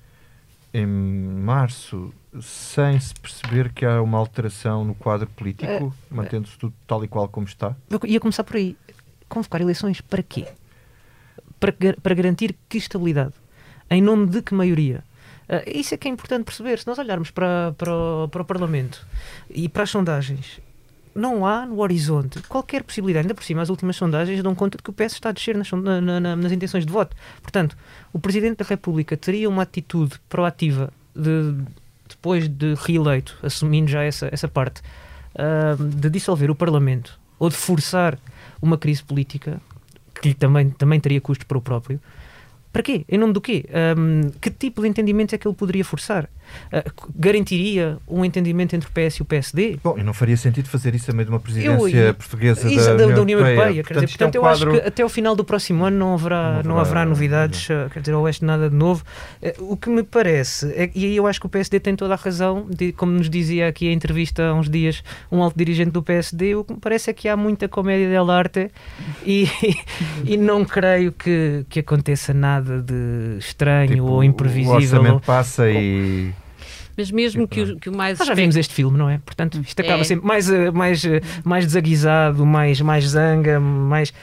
[0.73, 6.73] em março sem se perceber que há uma alteração no quadro político, uh, mantendo-se tudo
[6.87, 7.75] tal e qual como está?
[7.89, 8.77] Eu ia começar por aí.
[9.27, 10.47] Convocar eleições para quê?
[11.59, 13.33] Para, para garantir que estabilidade?
[13.89, 15.03] Em nome de que maioria?
[15.47, 16.79] Uh, isso é que é importante perceber.
[16.79, 19.05] Se nós olharmos para, para, o, para o Parlamento
[19.49, 20.59] e para as sondagens,
[21.15, 23.25] não há no horizonte qualquer possibilidade.
[23.25, 25.57] Ainda por cima, as últimas sondagens dão conta de que o PS está a descer
[25.57, 27.15] nas, na, na, nas intenções de voto.
[27.41, 27.75] Portanto,
[28.13, 31.55] o Presidente da República teria uma atitude proativa de,
[32.07, 34.81] depois de reeleito, assumindo já essa, essa parte,
[35.35, 38.17] uh, de dissolver o Parlamento ou de forçar
[38.61, 39.59] uma crise política
[40.21, 41.99] que também, também teria custos para o próprio.
[42.71, 43.03] Para quê?
[43.09, 43.65] Em nome do quê?
[43.97, 46.29] Um, que tipo de entendimento é que ele poderia forçar?
[46.71, 49.79] Uh, garantiria um entendimento entre o PS e o PSD?
[49.83, 52.85] Bom, e não faria sentido fazer isso a meio de uma presidência eu, portuguesa isso,
[52.85, 53.55] da, da, União da União Europeia.
[53.55, 54.71] Europeia portanto, dizer, portanto é um eu quadro...
[54.71, 57.89] acho que até o final do próximo ano não haverá, não, não haverá novidades, não.
[57.89, 59.03] quer dizer, ou este nada de novo.
[59.41, 62.13] Uh, o que me parece, é, e aí eu acho que o PSD tem toda
[62.13, 65.91] a razão, de, como nos dizia aqui a entrevista há uns dias um alto dirigente
[65.91, 68.71] do PSD, o que me parece é que há muita comédia dell'arte
[69.25, 69.47] e,
[70.25, 74.73] e não creio que, que aconteça nada de estranho tipo, ou imprevisível.
[74.73, 76.33] O orçamento passa e
[76.99, 78.19] mas mesmo que o, que o mais.
[78.19, 79.19] Nós já vimos este filme, não é?
[79.19, 80.03] Portanto, isto acaba é.
[80.03, 84.13] sempre mais, eh, mais, eh, mais desaguisado, mais, mais zanga, mais.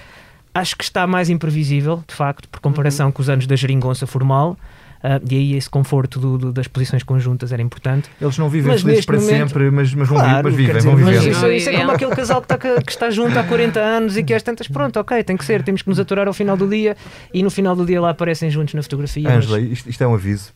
[0.53, 3.12] Acho que está mais imprevisível, de facto, por comparação uhum.
[3.12, 4.59] com os anos da geringonça formal.
[4.97, 8.11] Uh, e aí esse conforto do, do, das posições conjuntas era importante.
[8.21, 11.31] Eles não vivem felizes para momento, sempre, mas, mas, claro, mas vivem, dizer, vão viver.
[11.31, 14.25] Isso, isso, é como aquele casal que está, que está junto há 40 anos e
[14.25, 16.67] que às tantas, pronto, ok, tem que ser, temos que nos aturar ao final do
[16.67, 16.97] dia
[17.33, 19.31] e no final do dia lá aparecem juntos na fotografia.
[19.31, 19.71] Ângela, mas...
[19.71, 20.53] isto, isto é um aviso.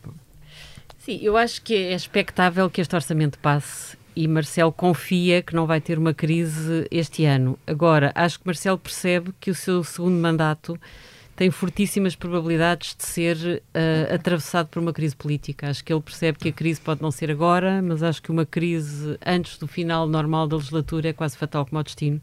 [1.03, 5.65] Sim, eu acho que é expectável que este orçamento passe e Marcelo confia que não
[5.65, 7.57] vai ter uma crise este ano.
[7.65, 10.79] Agora, acho que Marcelo percebe que o seu segundo mandato
[11.35, 15.71] tem fortíssimas probabilidades de ser uh, atravessado por uma crise política.
[15.71, 18.45] Acho que ele percebe que a crise pode não ser agora, mas acho que uma
[18.45, 22.21] crise antes do final normal da legislatura é quase fatal como o destino.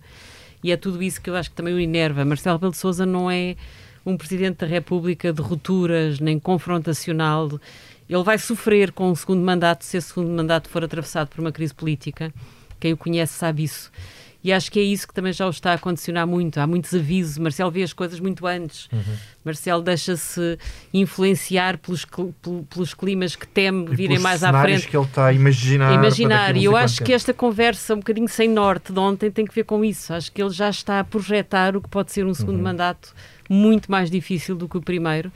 [0.62, 2.24] E é tudo isso que eu acho que também o enerva.
[2.24, 3.56] Marcelo Rebelo de Sousa não é
[4.06, 7.60] um presidente da República de rupturas, nem confrontacional.
[8.08, 11.52] Ele vai sofrer com o segundo mandato, se esse segundo mandato for atravessado por uma
[11.52, 12.32] crise política.
[12.80, 13.90] Quem o conhece sabe isso.
[14.42, 16.58] E acho que é isso que também já o está a condicionar muito.
[16.58, 17.38] Há muitos avisos.
[17.38, 18.88] Marcelo vê as coisas muito antes.
[18.92, 19.16] Uhum.
[19.44, 20.58] Marcelo deixa-se
[20.94, 22.06] influenciar pelos,
[22.70, 24.86] pelos climas que teme e virem mais à frente.
[24.86, 25.92] que ele está a imaginar.
[25.92, 26.56] Imaginar.
[26.56, 29.64] E eu acho que esta conversa, um bocadinho sem norte de ontem, tem que ver
[29.64, 30.14] com isso.
[30.14, 32.62] Acho que ele já está a projetar o que pode ser um segundo uhum.
[32.62, 33.12] mandato
[33.50, 35.32] muito mais difícil do que o primeiro.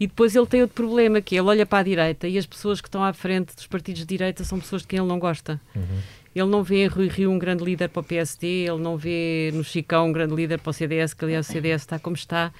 [0.00, 2.46] E depois ele tem outro problema, que é ele olha para a direita e as
[2.46, 5.18] pessoas que estão à frente dos partidos de direita são pessoas de quem ele não
[5.18, 5.60] gosta.
[5.76, 5.98] Uhum.
[6.34, 9.50] Ele não vê em Rui Rio um grande líder para o PSD, ele não vê
[9.52, 12.50] no Chicão um grande líder para o CDS, que aliás o CDS está como está.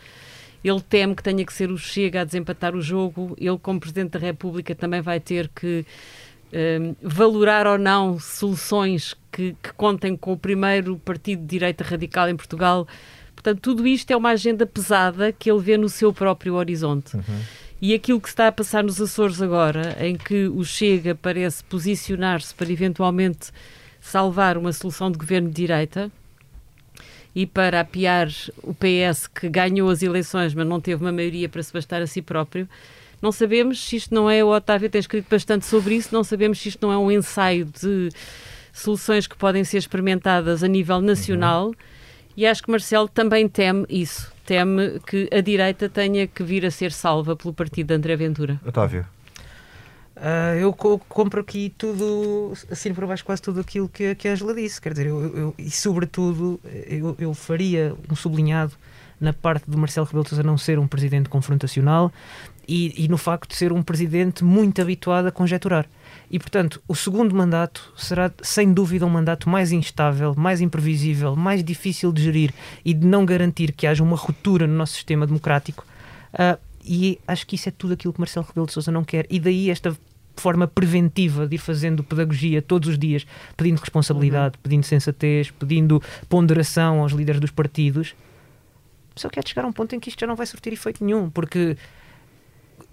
[0.63, 3.35] Ele teme que tenha que ser o Chega a desempatar o jogo.
[3.41, 5.87] Ele, como Presidente da República, também vai ter que
[6.53, 12.29] um, valorar ou não soluções que, que contem com o primeiro partido de direita radical
[12.29, 12.87] em Portugal.
[13.41, 17.17] Portanto, tudo isto é uma agenda pesada que ele vê no seu próprio horizonte.
[17.17, 17.41] Uhum.
[17.81, 22.55] E aquilo que está a passar nos Açores agora, em que o Chega parece posicionar-se
[22.55, 23.51] para eventualmente
[23.99, 26.13] salvar uma solução de governo de direita
[27.35, 28.29] e para apiar
[28.63, 32.07] o PS que ganhou as eleições, mas não teve uma maioria para se bastar a
[32.07, 32.69] si próprio.
[33.23, 36.59] Não sabemos se isto não é, o Otávio tem escrito bastante sobre isso, não sabemos
[36.59, 38.11] se isto não é um ensaio de
[38.71, 41.69] soluções que podem ser experimentadas a nível nacional.
[41.69, 41.75] Uhum.
[42.37, 46.73] E acho que Marcelo também teme isso teme que a direita tenha que vir a
[46.73, 48.61] ser salva pelo partido de André Ventura.
[48.67, 49.07] Otávio.
[50.17, 54.33] Uh, eu co compro aqui tudo, assim por baixo, quase tudo aquilo que, que a
[54.33, 54.81] Angela disse.
[54.81, 58.73] Quer dizer, eu, eu, e sobretudo, eu, eu faria um sublinhado
[59.21, 62.11] na parte do Marcelo Rebelo de Sousa não ser um presidente confrontacional
[62.67, 65.87] e, e no facto de ser um presidente muito habituado a conjecturar.
[66.31, 71.63] E, portanto, o segundo mandato será, sem dúvida, um mandato mais instável, mais imprevisível, mais
[71.63, 72.55] difícil de gerir
[72.85, 75.85] e de não garantir que haja uma ruptura no nosso sistema democrático.
[76.33, 79.27] Uh, e acho que isso é tudo aquilo que Marcelo Rebelo de Sousa não quer.
[79.29, 79.97] E daí esta
[80.37, 84.63] forma preventiva de ir fazendo pedagogia todos os dias, pedindo responsabilidade, uhum.
[84.63, 88.15] pedindo sensatez, pedindo ponderação aos líderes dos partidos.
[89.21, 91.29] Só quer chegar a um ponto em que isto já não vai surtir efeito nenhum,
[91.29, 91.77] porque,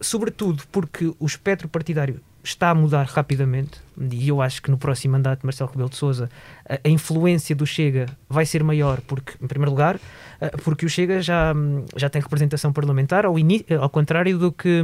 [0.02, 5.14] sobretudo, porque o espectro partidário está a mudar rapidamente e eu acho que no próximo
[5.14, 6.30] mandato de Marcelo Rebelo de Sousa
[6.70, 10.00] a, influência do Chega vai ser maior porque, em primeiro lugar,
[10.64, 11.54] porque o Chega já,
[11.96, 13.36] já tem representação parlamentar ao,
[13.80, 14.84] ao contrário do que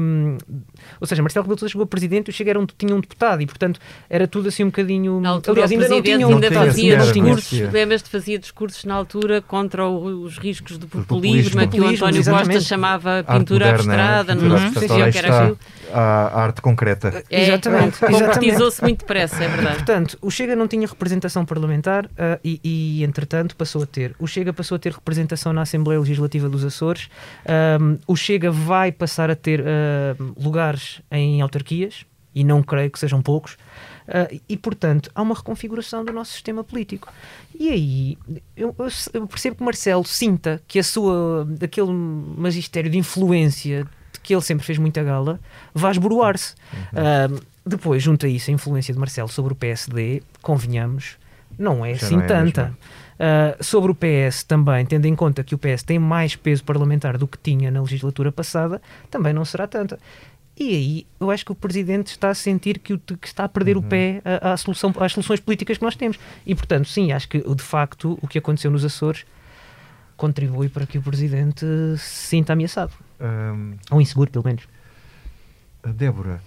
[1.00, 3.42] ou seja, Marcelo Rebelo chegou a presidente e o Chega era um, tinha um deputado
[3.42, 6.58] e portanto era tudo assim um bocadinho na altura, aliás, ainda não tinha ainda não
[6.58, 11.88] fazia discursos, lembras-te, fazia discursos na altura contra os riscos do populismo, populismo que o
[11.88, 12.54] António exatamente.
[12.54, 15.60] Costa chamava pintura abstrada, não sei o que era aquilo
[15.94, 17.24] a arte concreta.
[17.30, 18.00] É, exatamente.
[18.00, 19.76] Concretizou-se muito depressa, é verdade.
[19.76, 24.16] Portanto, o Chega não tinha representação parlamentar uh, e, e, entretanto, passou a ter.
[24.20, 27.10] O Chega passou a ter representação na Assembleia Legislativa dos Açores.
[27.80, 32.06] Um, o Chega vai passar a ter uh, lugares em autarquias,
[32.36, 33.54] e não creio que sejam poucos.
[34.08, 37.12] Uh, e, portanto, há uma reconfiguração do nosso sistema político.
[37.58, 38.18] E aí,
[38.56, 38.76] eu,
[39.14, 43.88] eu percebo que Marcelo sinta que a sua, aquele magistério de influência
[44.22, 45.40] que ele sempre fez muita gala,
[45.74, 46.56] vai esboroar-se.
[46.74, 47.38] Uhum.
[47.38, 51.18] Uh, depois, junto a isso, a influência de Marcelo sobre o PSD, convenhamos,
[51.58, 52.78] não é Já assim não é tanta.
[53.14, 57.18] Uh, sobre o PS também, tendo em conta que o PS tem mais peso parlamentar
[57.18, 60.00] do que tinha na legislatura passada, também não será tanta.
[60.60, 63.50] E aí eu acho que o Presidente está a sentir que, o, que está a
[63.50, 63.84] perder uhum.
[63.84, 66.20] o pé à, à solução, às soluções políticas que nós temos.
[66.46, 69.26] E portanto, sim, acho que de facto o que aconteceu nos Açores
[70.16, 71.66] contribui para que o Presidente
[71.98, 72.94] se sinta ameaçado.
[73.20, 74.68] Um, Ou inseguro, pelo menos.
[75.84, 76.42] Débora,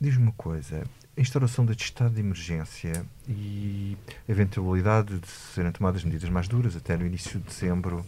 [0.00, 0.84] diz-me uma coisa.
[1.16, 3.96] A instauração deste estado de emergência e
[4.28, 8.04] a eventualidade de serem tomadas medidas mais duras até no início de dezembro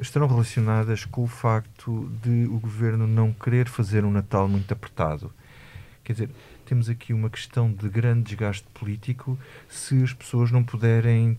[0.00, 5.32] estarão relacionadas com o facto de o governo não querer fazer um Natal muito apertado.
[6.04, 6.30] Quer dizer,
[6.64, 9.36] temos aqui uma questão de grande desgaste político
[9.68, 11.36] se as pessoas não puderem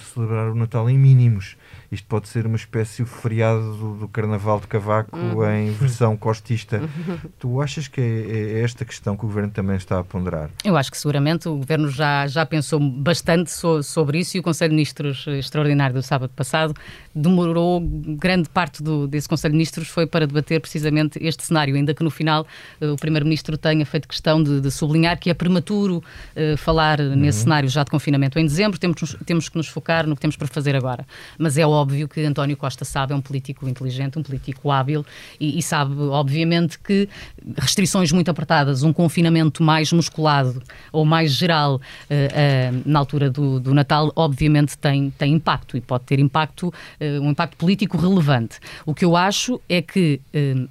[0.00, 1.56] celebrar o Natal em mínimos.
[1.90, 5.48] Isto pode ser uma espécie de feriado do, do Carnaval de Cavaco uhum.
[5.50, 6.78] em versão costista.
[6.78, 7.18] Uhum.
[7.38, 10.50] Tu achas que é, é, esta questão que o Governo também está a ponderar?
[10.64, 14.42] Eu acho que seguramente o Governo já, já pensou bastante so, sobre isso e o
[14.42, 16.74] Conselho de Ministros extraordinário do sábado passado
[17.14, 21.94] demorou, grande parte do, desse Conselho de Ministros foi para debater precisamente este cenário, ainda
[21.94, 22.46] que no final
[22.80, 25.98] uh, o Primeiro-Ministro tenha feito questão de, de, sublinhar que é prematuro
[26.36, 27.14] uh, falar uhum.
[27.14, 30.36] nesse cenário já de confinamento em dezembro, temos, temos que nos focar no que temos
[30.36, 31.06] para fazer agora.
[31.38, 35.04] Mas é óbvio que António Costa sabe, é um político inteligente, um político hábil
[35.40, 37.08] e, e sabe, obviamente, que
[37.56, 43.60] restrições muito apertadas, um confinamento mais musculado ou mais geral uh, uh, na altura do,
[43.60, 48.58] do, Natal, obviamente tem, tem impacto e pode ter impacto, uh, um impacto político relevante.
[48.86, 50.20] O que eu acho é que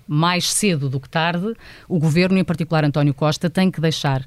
[0.08, 1.54] mais cedo do que tarde,
[1.88, 4.26] o governo, em particular António Costa, tem que deixar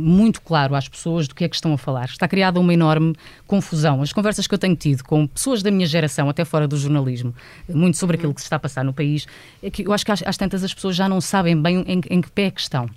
[0.00, 2.06] muito claro às pessoas do que é que estão a falar.
[2.06, 3.14] Está criada uma enorme
[3.46, 4.02] confusão.
[4.06, 7.34] As conversas que eu tenho tido com pessoas da minha geração, até fora do jornalismo,
[7.68, 9.26] muito sobre aquilo que se está a passar no país,
[9.60, 12.00] é que eu acho que às, às tantas as pessoas já não sabem bem em,
[12.08, 12.88] em que pé é que estão.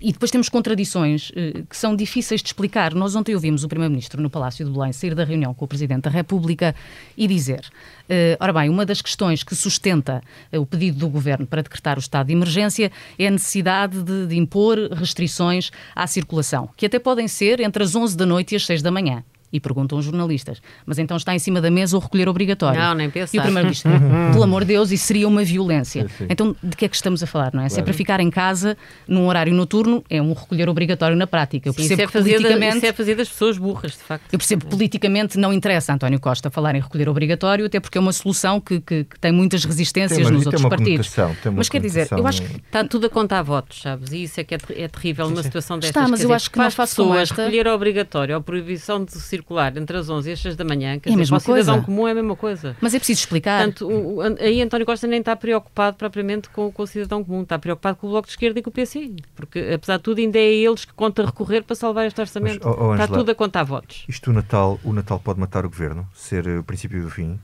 [0.00, 2.94] E depois temos contradições uh, que são difíceis de explicar.
[2.94, 6.02] Nós ontem ouvimos o Primeiro-Ministro no Palácio de Belém sair da reunião com o Presidente
[6.02, 6.72] da República
[7.16, 7.64] e dizer:
[8.08, 11.96] uh, ora bem, uma das questões que sustenta uh, o pedido do Governo para decretar
[11.96, 17.00] o estado de emergência é a necessidade de, de impor restrições à circulação, que até
[17.00, 19.24] podem ser entre as 11 da noite e as 6 da manhã.
[19.52, 22.80] E perguntam os jornalistas, mas então está em cima da mesa o recolher obrigatório?
[22.80, 23.36] Não, nem pensar.
[23.36, 23.82] E o primeiro diz,
[24.32, 26.08] pelo amor de Deus, isso seria uma violência.
[26.08, 26.26] Sim, sim.
[26.30, 27.64] Então, de que é que estamos a falar, não é?
[27.64, 27.74] Claro.
[27.74, 31.68] Se é para ficar em casa num horário noturno, é um recolher obrigatório na prática.
[31.68, 34.32] Eu percebo sim, isso, é politicamente, isso é fazer das pessoas burras, de facto.
[34.32, 38.00] Eu percebo que politicamente não interessa António Costa falar em recolher obrigatório, até porque é
[38.00, 41.14] uma solução que, que, que tem muitas resistências uma, nos outros partidos.
[41.54, 42.56] Mas quer dizer, eu acho que...
[42.56, 44.12] Está tudo a contar votos, sabes?
[44.12, 45.90] E isso é que é, é terrível numa situação destas.
[45.90, 49.41] Está, mas eu dizer, acho que não faço pessoas recolher obrigatório ou proibição de circular
[49.76, 51.74] entre as 11 11 e às 6 da manhã, quer é dizer, para o cidadão
[51.74, 51.86] coisa.
[51.86, 52.76] comum é a mesma coisa.
[52.80, 53.64] Mas é preciso explicar.
[53.64, 57.58] Portanto, o, aí António Costa nem está preocupado propriamente com, com, o cidadão comum, está
[57.58, 60.38] preocupado com o Bloco de Esquerda e com o PC, porque apesar de tudo ainda
[60.38, 62.66] é eles que conta recorrer para salvar este orçamento.
[62.66, 64.04] Mas, oh, oh, Angela, está tudo a contar votos.
[64.08, 66.08] Isto o Natal, o Natal pode matar o Governo?
[66.14, 67.38] Ser o princípio do fim?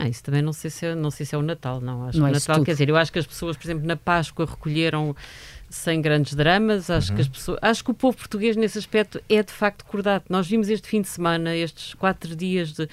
[0.00, 2.06] Ah, isso também não sei se é, não sei se é o Natal, não.
[2.06, 3.84] Acho não que é o Natal, quer dizer, eu acho que as pessoas, por exemplo,
[3.84, 5.16] na Páscoa recolheram
[5.68, 6.90] sem grandes dramas.
[6.90, 7.16] Acho, uhum.
[7.16, 10.26] que as pessoas, acho que o povo português, nesse aspecto, é de facto cordato.
[10.28, 12.88] Nós vimos este fim de semana, estes quatro dias de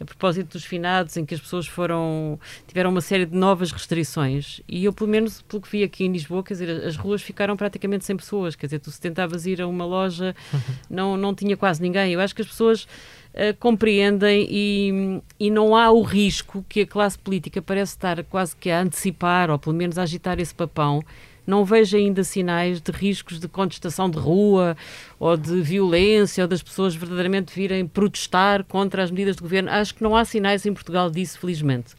[0.00, 4.60] a propósito dos finados, em que as pessoas foram tiveram uma série de novas restrições
[4.68, 7.56] e eu, pelo menos, pelo que vi aqui em Lisboa, quer dizer, as ruas ficaram
[7.56, 10.60] praticamente sem pessoas, quer dizer, tu se tentavas ir a uma loja, uhum.
[10.88, 12.12] não, não tinha quase ninguém.
[12.12, 16.86] Eu acho que as pessoas uh, compreendem e, e não há o risco que a
[16.86, 21.02] classe política parece estar quase que a antecipar, ou pelo menos a agitar esse papão,
[21.48, 24.76] não vejo ainda sinais de riscos de contestação de rua
[25.18, 29.70] ou de violência ou das pessoas verdadeiramente virem protestar contra as medidas do governo.
[29.70, 31.94] Acho que não há sinais em Portugal disso, felizmente.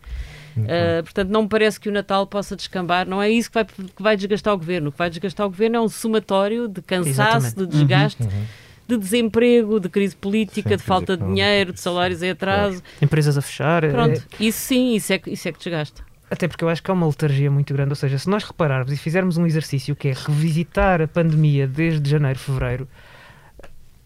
[0.55, 3.07] Uh, portanto, não me parece que o Natal possa descambar.
[3.07, 4.89] Não é isso que vai, que vai desgastar o governo.
[4.89, 7.55] O que vai desgastar o governo é um somatório de cansaço, Exatamente.
[7.55, 8.23] de desgaste.
[8.23, 8.45] Uhum.
[8.87, 12.81] De desemprego, de crise política, sim, de falta de dinheiro, de salários em atraso.
[12.99, 13.87] Empresas a fechar.
[13.87, 14.43] Pronto, é...
[14.43, 16.08] isso sim, isso é, isso é que desgasta.
[16.31, 17.91] Até porque eu acho que há uma letargia muito grande.
[17.91, 22.07] Ou seja, se nós repararmos e fizermos um exercício que é revisitar a pandemia desde
[22.09, 22.87] janeiro, fevereiro,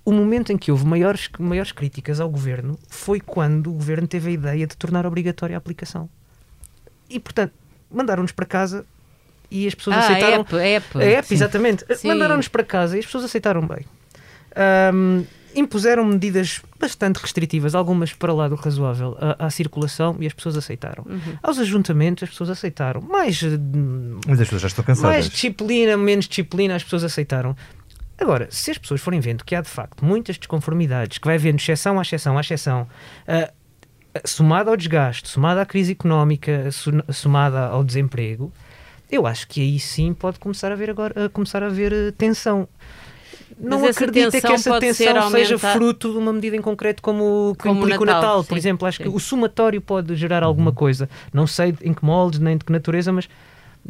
[0.06, 4.30] o momento em que houve maiores, maiores críticas ao governo foi quando o governo teve
[4.30, 6.10] a ideia de tornar obrigatória a aplicação.
[7.10, 7.54] E, portanto,
[7.92, 8.86] mandaram-nos para casa
[9.52, 10.36] e as pessoas ah, aceitaram.
[10.36, 10.98] A app, a app.
[10.98, 11.86] A app exatamente.
[12.04, 13.86] Mandaram-nos para casa e as pessoas aceitaram bem.
[14.94, 20.34] Um, impuseram medidas bastante restritivas, algumas para lá do razoável, à, à circulação e as
[20.34, 21.06] pessoas aceitaram.
[21.08, 21.38] Uhum.
[21.42, 23.02] Aos ajuntamentos, as pessoas aceitaram.
[23.02, 23.48] Mais, eh,
[24.28, 25.12] Mas as pessoas já estão cansadas.
[25.12, 27.56] Mais disciplina, menos disciplina, as pessoas aceitaram.
[28.18, 31.58] Agora, se as pessoas forem vendo que há de facto muitas desconformidades, que vai havendo
[31.58, 32.88] exceção à exceção à exceção,
[33.28, 33.52] uh,
[34.26, 36.70] somada ao desgaste, somada à crise económica,
[37.12, 38.52] somada ao desemprego,
[39.12, 42.12] eu acho que aí sim pode começar a haver agora, a começar a haver eh,
[42.12, 42.68] tensão
[43.60, 47.80] não acredito é que essa tensão seja fruto de uma medida em concreto como, como
[47.80, 48.88] implica o Natal, Natal por exemplo.
[48.88, 49.04] Acho sim.
[49.04, 50.76] que o somatório pode gerar alguma uhum.
[50.76, 51.10] coisa.
[51.34, 53.30] Não sei em que moldes nem de que natureza, mas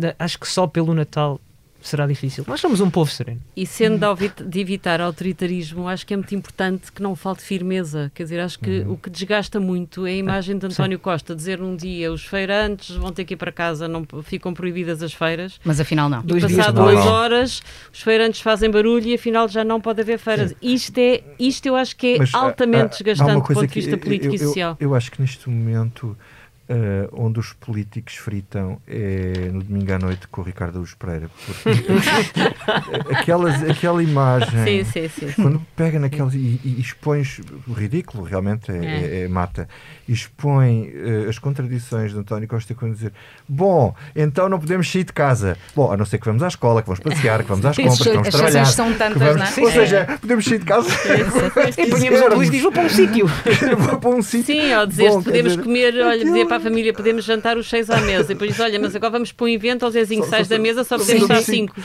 [0.02, 1.40] eh, acho que só pelo Natal
[1.88, 2.44] será difícil.
[2.48, 3.42] Nós somos um povo sereno.
[3.56, 4.04] E sendo
[4.46, 8.12] de evitar autoritarismo, acho que é muito importante que não falte firmeza.
[8.14, 8.94] Quer dizer, acho que uhum.
[8.94, 11.04] o que desgasta muito é a imagem de António Sim.
[11.04, 15.02] Costa dizer num dia os feirantes vão ter que ir para casa, não ficam proibidas
[15.02, 15.60] as feiras.
[15.64, 16.24] Mas afinal não.
[16.26, 20.54] E passado duas horas, os feirantes fazem barulho e afinal já não pode haver feiras.
[20.62, 24.34] Isto, é, isto eu acho que é Mas, altamente desgastante do ponto de vista político
[24.34, 24.78] eu, e social.
[24.80, 26.18] Eu, eu acho que neste momento
[26.64, 31.30] Uh, onde os políticos fritam é no domingo à noite com o Ricardo Luz Pereira.
[33.20, 35.42] aquelas, aquela imagem, sim, sim, sim.
[35.42, 38.84] quando pega naquelas e, e expões o ridículo, realmente é, é.
[38.84, 39.68] É, é mata,
[40.08, 43.12] expõe uh, as contradições de António Costa quando dizer:
[43.48, 45.58] Bom, então não podemos sair de casa.
[45.76, 47.98] Bom, a não ser que vamos à escola, que vamos passear, que vamos às compras,
[47.98, 48.66] que vamos as trabalhar.
[48.66, 49.68] São tantas, vamos, não é?
[49.68, 50.90] Ou seja, podemos sair de casa.
[51.78, 53.28] e ponhamos a luz e diz: Vou para um sítio.
[53.78, 54.56] vou para um sítio.
[54.56, 57.90] Sim, ou dizer: Podemos dizer, comer, olha, dizer para a família, podemos jantar os seis
[57.90, 58.26] à mesa.
[58.26, 60.84] E depois diz, olha, mas agora vamos para um evento, ao Zezinho, sais da mesa,
[60.84, 61.76] só podemos estar cinco.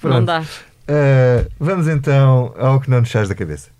[0.00, 0.14] Pronto.
[0.14, 0.40] Não dá.
[0.42, 3.70] Uh, vamos então ao que não nos sai da cabeça.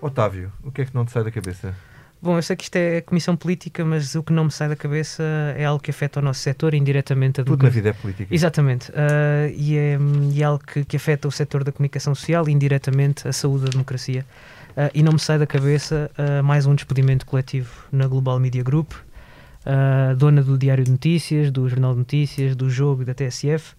[0.00, 1.74] Otávio, o que é que não te sai da cabeça?
[2.20, 4.76] Bom, eu sei que isto é comissão política, mas o que não me sai da
[4.76, 5.22] cabeça
[5.56, 7.40] é algo que afeta o nosso setor indiretamente.
[7.40, 8.32] A Tudo na vida é política.
[8.34, 8.90] Exatamente.
[8.90, 9.98] Uh, e, é,
[10.32, 13.64] e é algo que, que afeta o setor da comunicação social e indiretamente a saúde
[13.64, 14.24] da democracia.
[14.72, 18.62] Uh, e não me sai da cabeça uh, mais um despedimento coletivo na Global Media
[18.62, 23.12] Group, uh, dona do Diário de Notícias, do Jornal de Notícias, do Jogo e da
[23.12, 23.74] TSF.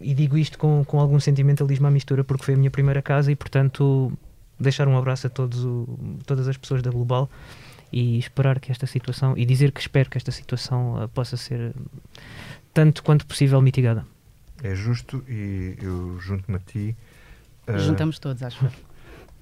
[0.00, 3.32] e digo isto com, com algum sentimentalismo à mistura, porque foi a minha primeira casa
[3.32, 4.12] e, portanto,
[4.58, 7.28] deixar um abraço a todos o, todas as pessoas da Global
[7.92, 11.74] e esperar que esta situação, e dizer que espero que esta situação possa ser
[12.72, 14.06] tanto quanto possível mitigada.
[14.62, 16.96] É justo e eu junto-me a ti.
[17.78, 18.64] Juntamos todos, acho.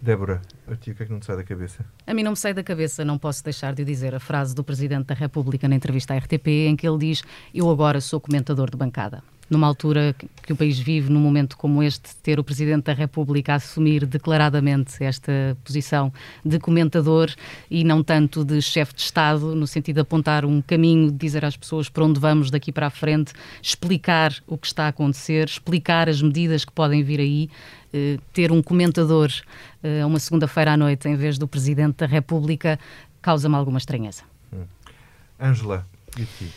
[0.00, 1.84] Débora, a ti o que é que não te sai da cabeça?
[2.06, 4.62] A mim não me sai da cabeça, não posso deixar de dizer a frase do
[4.62, 7.22] Presidente da República na entrevista à RTP, em que ele diz:
[7.54, 9.22] Eu agora sou comentador de bancada.
[9.48, 13.52] Numa altura que o país vive, num momento como este, ter o Presidente da República
[13.52, 16.12] a assumir declaradamente esta posição
[16.44, 17.30] de comentador
[17.70, 21.44] e não tanto de chefe de Estado, no sentido de apontar um caminho, de dizer
[21.44, 23.32] às pessoas para onde vamos daqui para a frente,
[23.62, 27.50] explicar o que está a acontecer, explicar as medidas que podem vir aí,
[27.92, 29.30] eh, ter um comentador
[29.82, 32.78] eh, uma segunda-feira à noite em vez do Presidente da República
[33.22, 34.22] causa-me alguma estranheza.
[35.40, 35.86] Ângela,
[36.16, 36.22] hum.
[36.22, 36.52] e ti?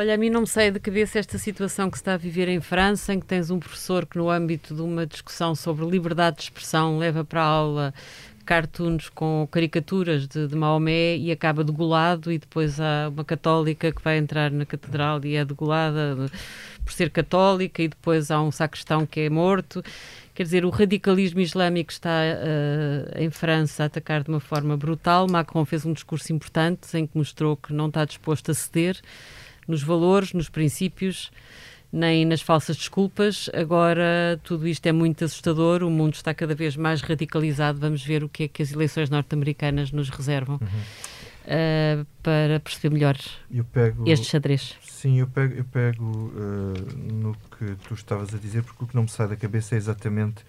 [0.00, 2.48] Olha, a mim não me sai da cabeça esta situação que se está a viver
[2.48, 6.38] em França, em que tens um professor que, no âmbito de uma discussão sobre liberdade
[6.38, 7.94] de expressão, leva para a aula
[8.46, 14.02] cartoons com caricaturas de, de Maomé e acaba degolado, e depois há uma católica que
[14.02, 16.30] vai entrar na catedral e é degolada
[16.82, 19.84] por ser católica, e depois há um sacristão que é morto.
[20.34, 25.26] Quer dizer, o radicalismo islâmico está uh, em França a atacar de uma forma brutal.
[25.28, 28.98] Macron fez um discurso importante em que mostrou que não está disposto a ceder
[29.70, 31.30] nos valores, nos princípios,
[31.92, 33.48] nem nas falsas desculpas.
[33.54, 37.78] Agora, tudo isto é muito assustador, o mundo está cada vez mais radicalizado.
[37.78, 40.58] Vamos ver o que é que as eleições norte-americanas nos reservam.
[40.60, 40.68] Uhum.
[41.42, 43.16] Uh, para perceber melhor
[43.72, 44.76] pego, este xadrez.
[44.82, 48.94] Sim, eu pego, eu pego uh, no que tu estavas a dizer, porque o que
[48.94, 50.44] não me sai da cabeça é exatamente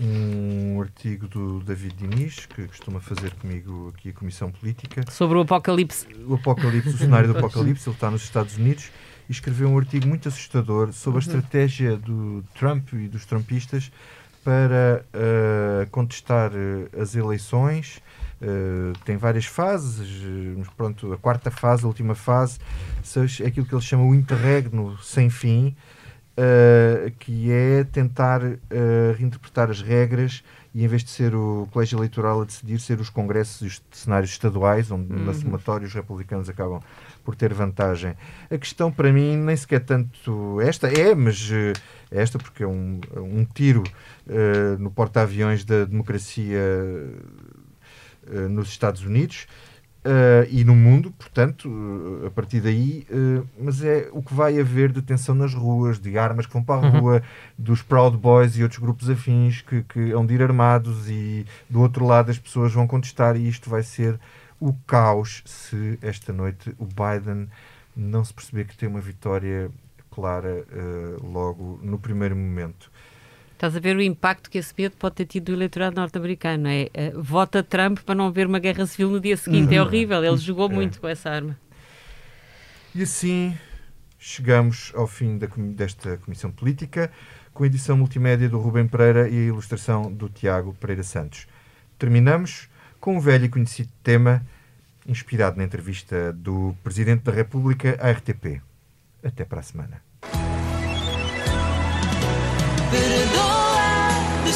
[0.00, 5.02] um artigo do David Diniz, que costuma fazer comigo aqui a Comissão Política.
[5.10, 6.06] Sobre o Apocalipse.
[6.26, 8.90] O Apocalipse, o cenário do Apocalipse, ele está nos Estados Unidos
[9.28, 11.26] e escreveu um artigo muito assustador sobre a uhum.
[11.26, 13.90] estratégia do Trump e dos trumpistas
[14.44, 18.00] para uh, contestar uh, as eleições.
[18.40, 20.22] Uh, tem várias fases,
[20.56, 22.58] mas pronto, a quarta fase, a última fase,
[23.42, 25.76] é aquilo que ele chama o interregno sem fim,
[26.38, 28.56] uh, que é tentar uh,
[29.16, 33.10] reinterpretar as regras e em vez de ser o colégio eleitoral a decidir, ser os
[33.10, 35.24] congressos e os cenários estaduais, onde uhum.
[35.24, 36.80] na somatória os republicanos acabam
[37.24, 38.14] por ter vantagem.
[38.50, 41.72] A questão para mim nem sequer tanto esta, é, mas uh,
[42.10, 43.82] esta porque é um, um tiro
[44.78, 46.60] no porta-aviões da democracia
[48.50, 49.46] nos Estados Unidos
[50.04, 54.58] Uh, e no mundo, portanto, uh, a partir daí, uh, mas é o que vai
[54.58, 57.00] haver de tensão nas ruas, de armas que vão para a uhum.
[57.00, 57.22] rua,
[57.58, 61.80] dos Proud Boys e outros grupos afins que, que hão de ir armados e do
[61.80, 64.18] outro lado as pessoas vão contestar e isto vai ser
[64.60, 67.48] o caos se esta noite o Biden
[67.96, 69.68] não se perceber que tem uma vitória
[70.10, 70.64] clara
[71.22, 72.90] logo no primeiro momento.
[73.58, 76.68] Estás a ver o impacto que esse medo pode ter tido do eleitorado norte-americano.
[76.68, 79.74] É, é, vota Trump para não haver uma guerra civil no dia seguinte.
[79.74, 79.88] É uhum.
[79.88, 80.24] horrível.
[80.24, 80.74] Ele jogou é.
[80.74, 81.58] muito com essa arma.
[82.94, 83.58] E assim
[84.16, 87.10] chegamos ao fim da, desta Comissão Política,
[87.52, 91.48] com a edição multimédia do Rubem Pereira e a ilustração do Tiago Pereira Santos.
[91.98, 92.68] Terminamos
[93.00, 94.46] com um velho e conhecido tema,
[95.04, 98.62] inspirado na entrevista do Presidente da República à RTP.
[99.20, 100.00] Até para a semana.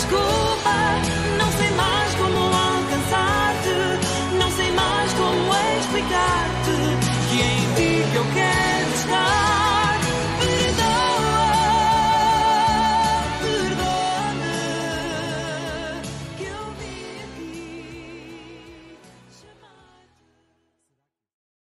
[0.02, 1.21] Perdoa, desculpa.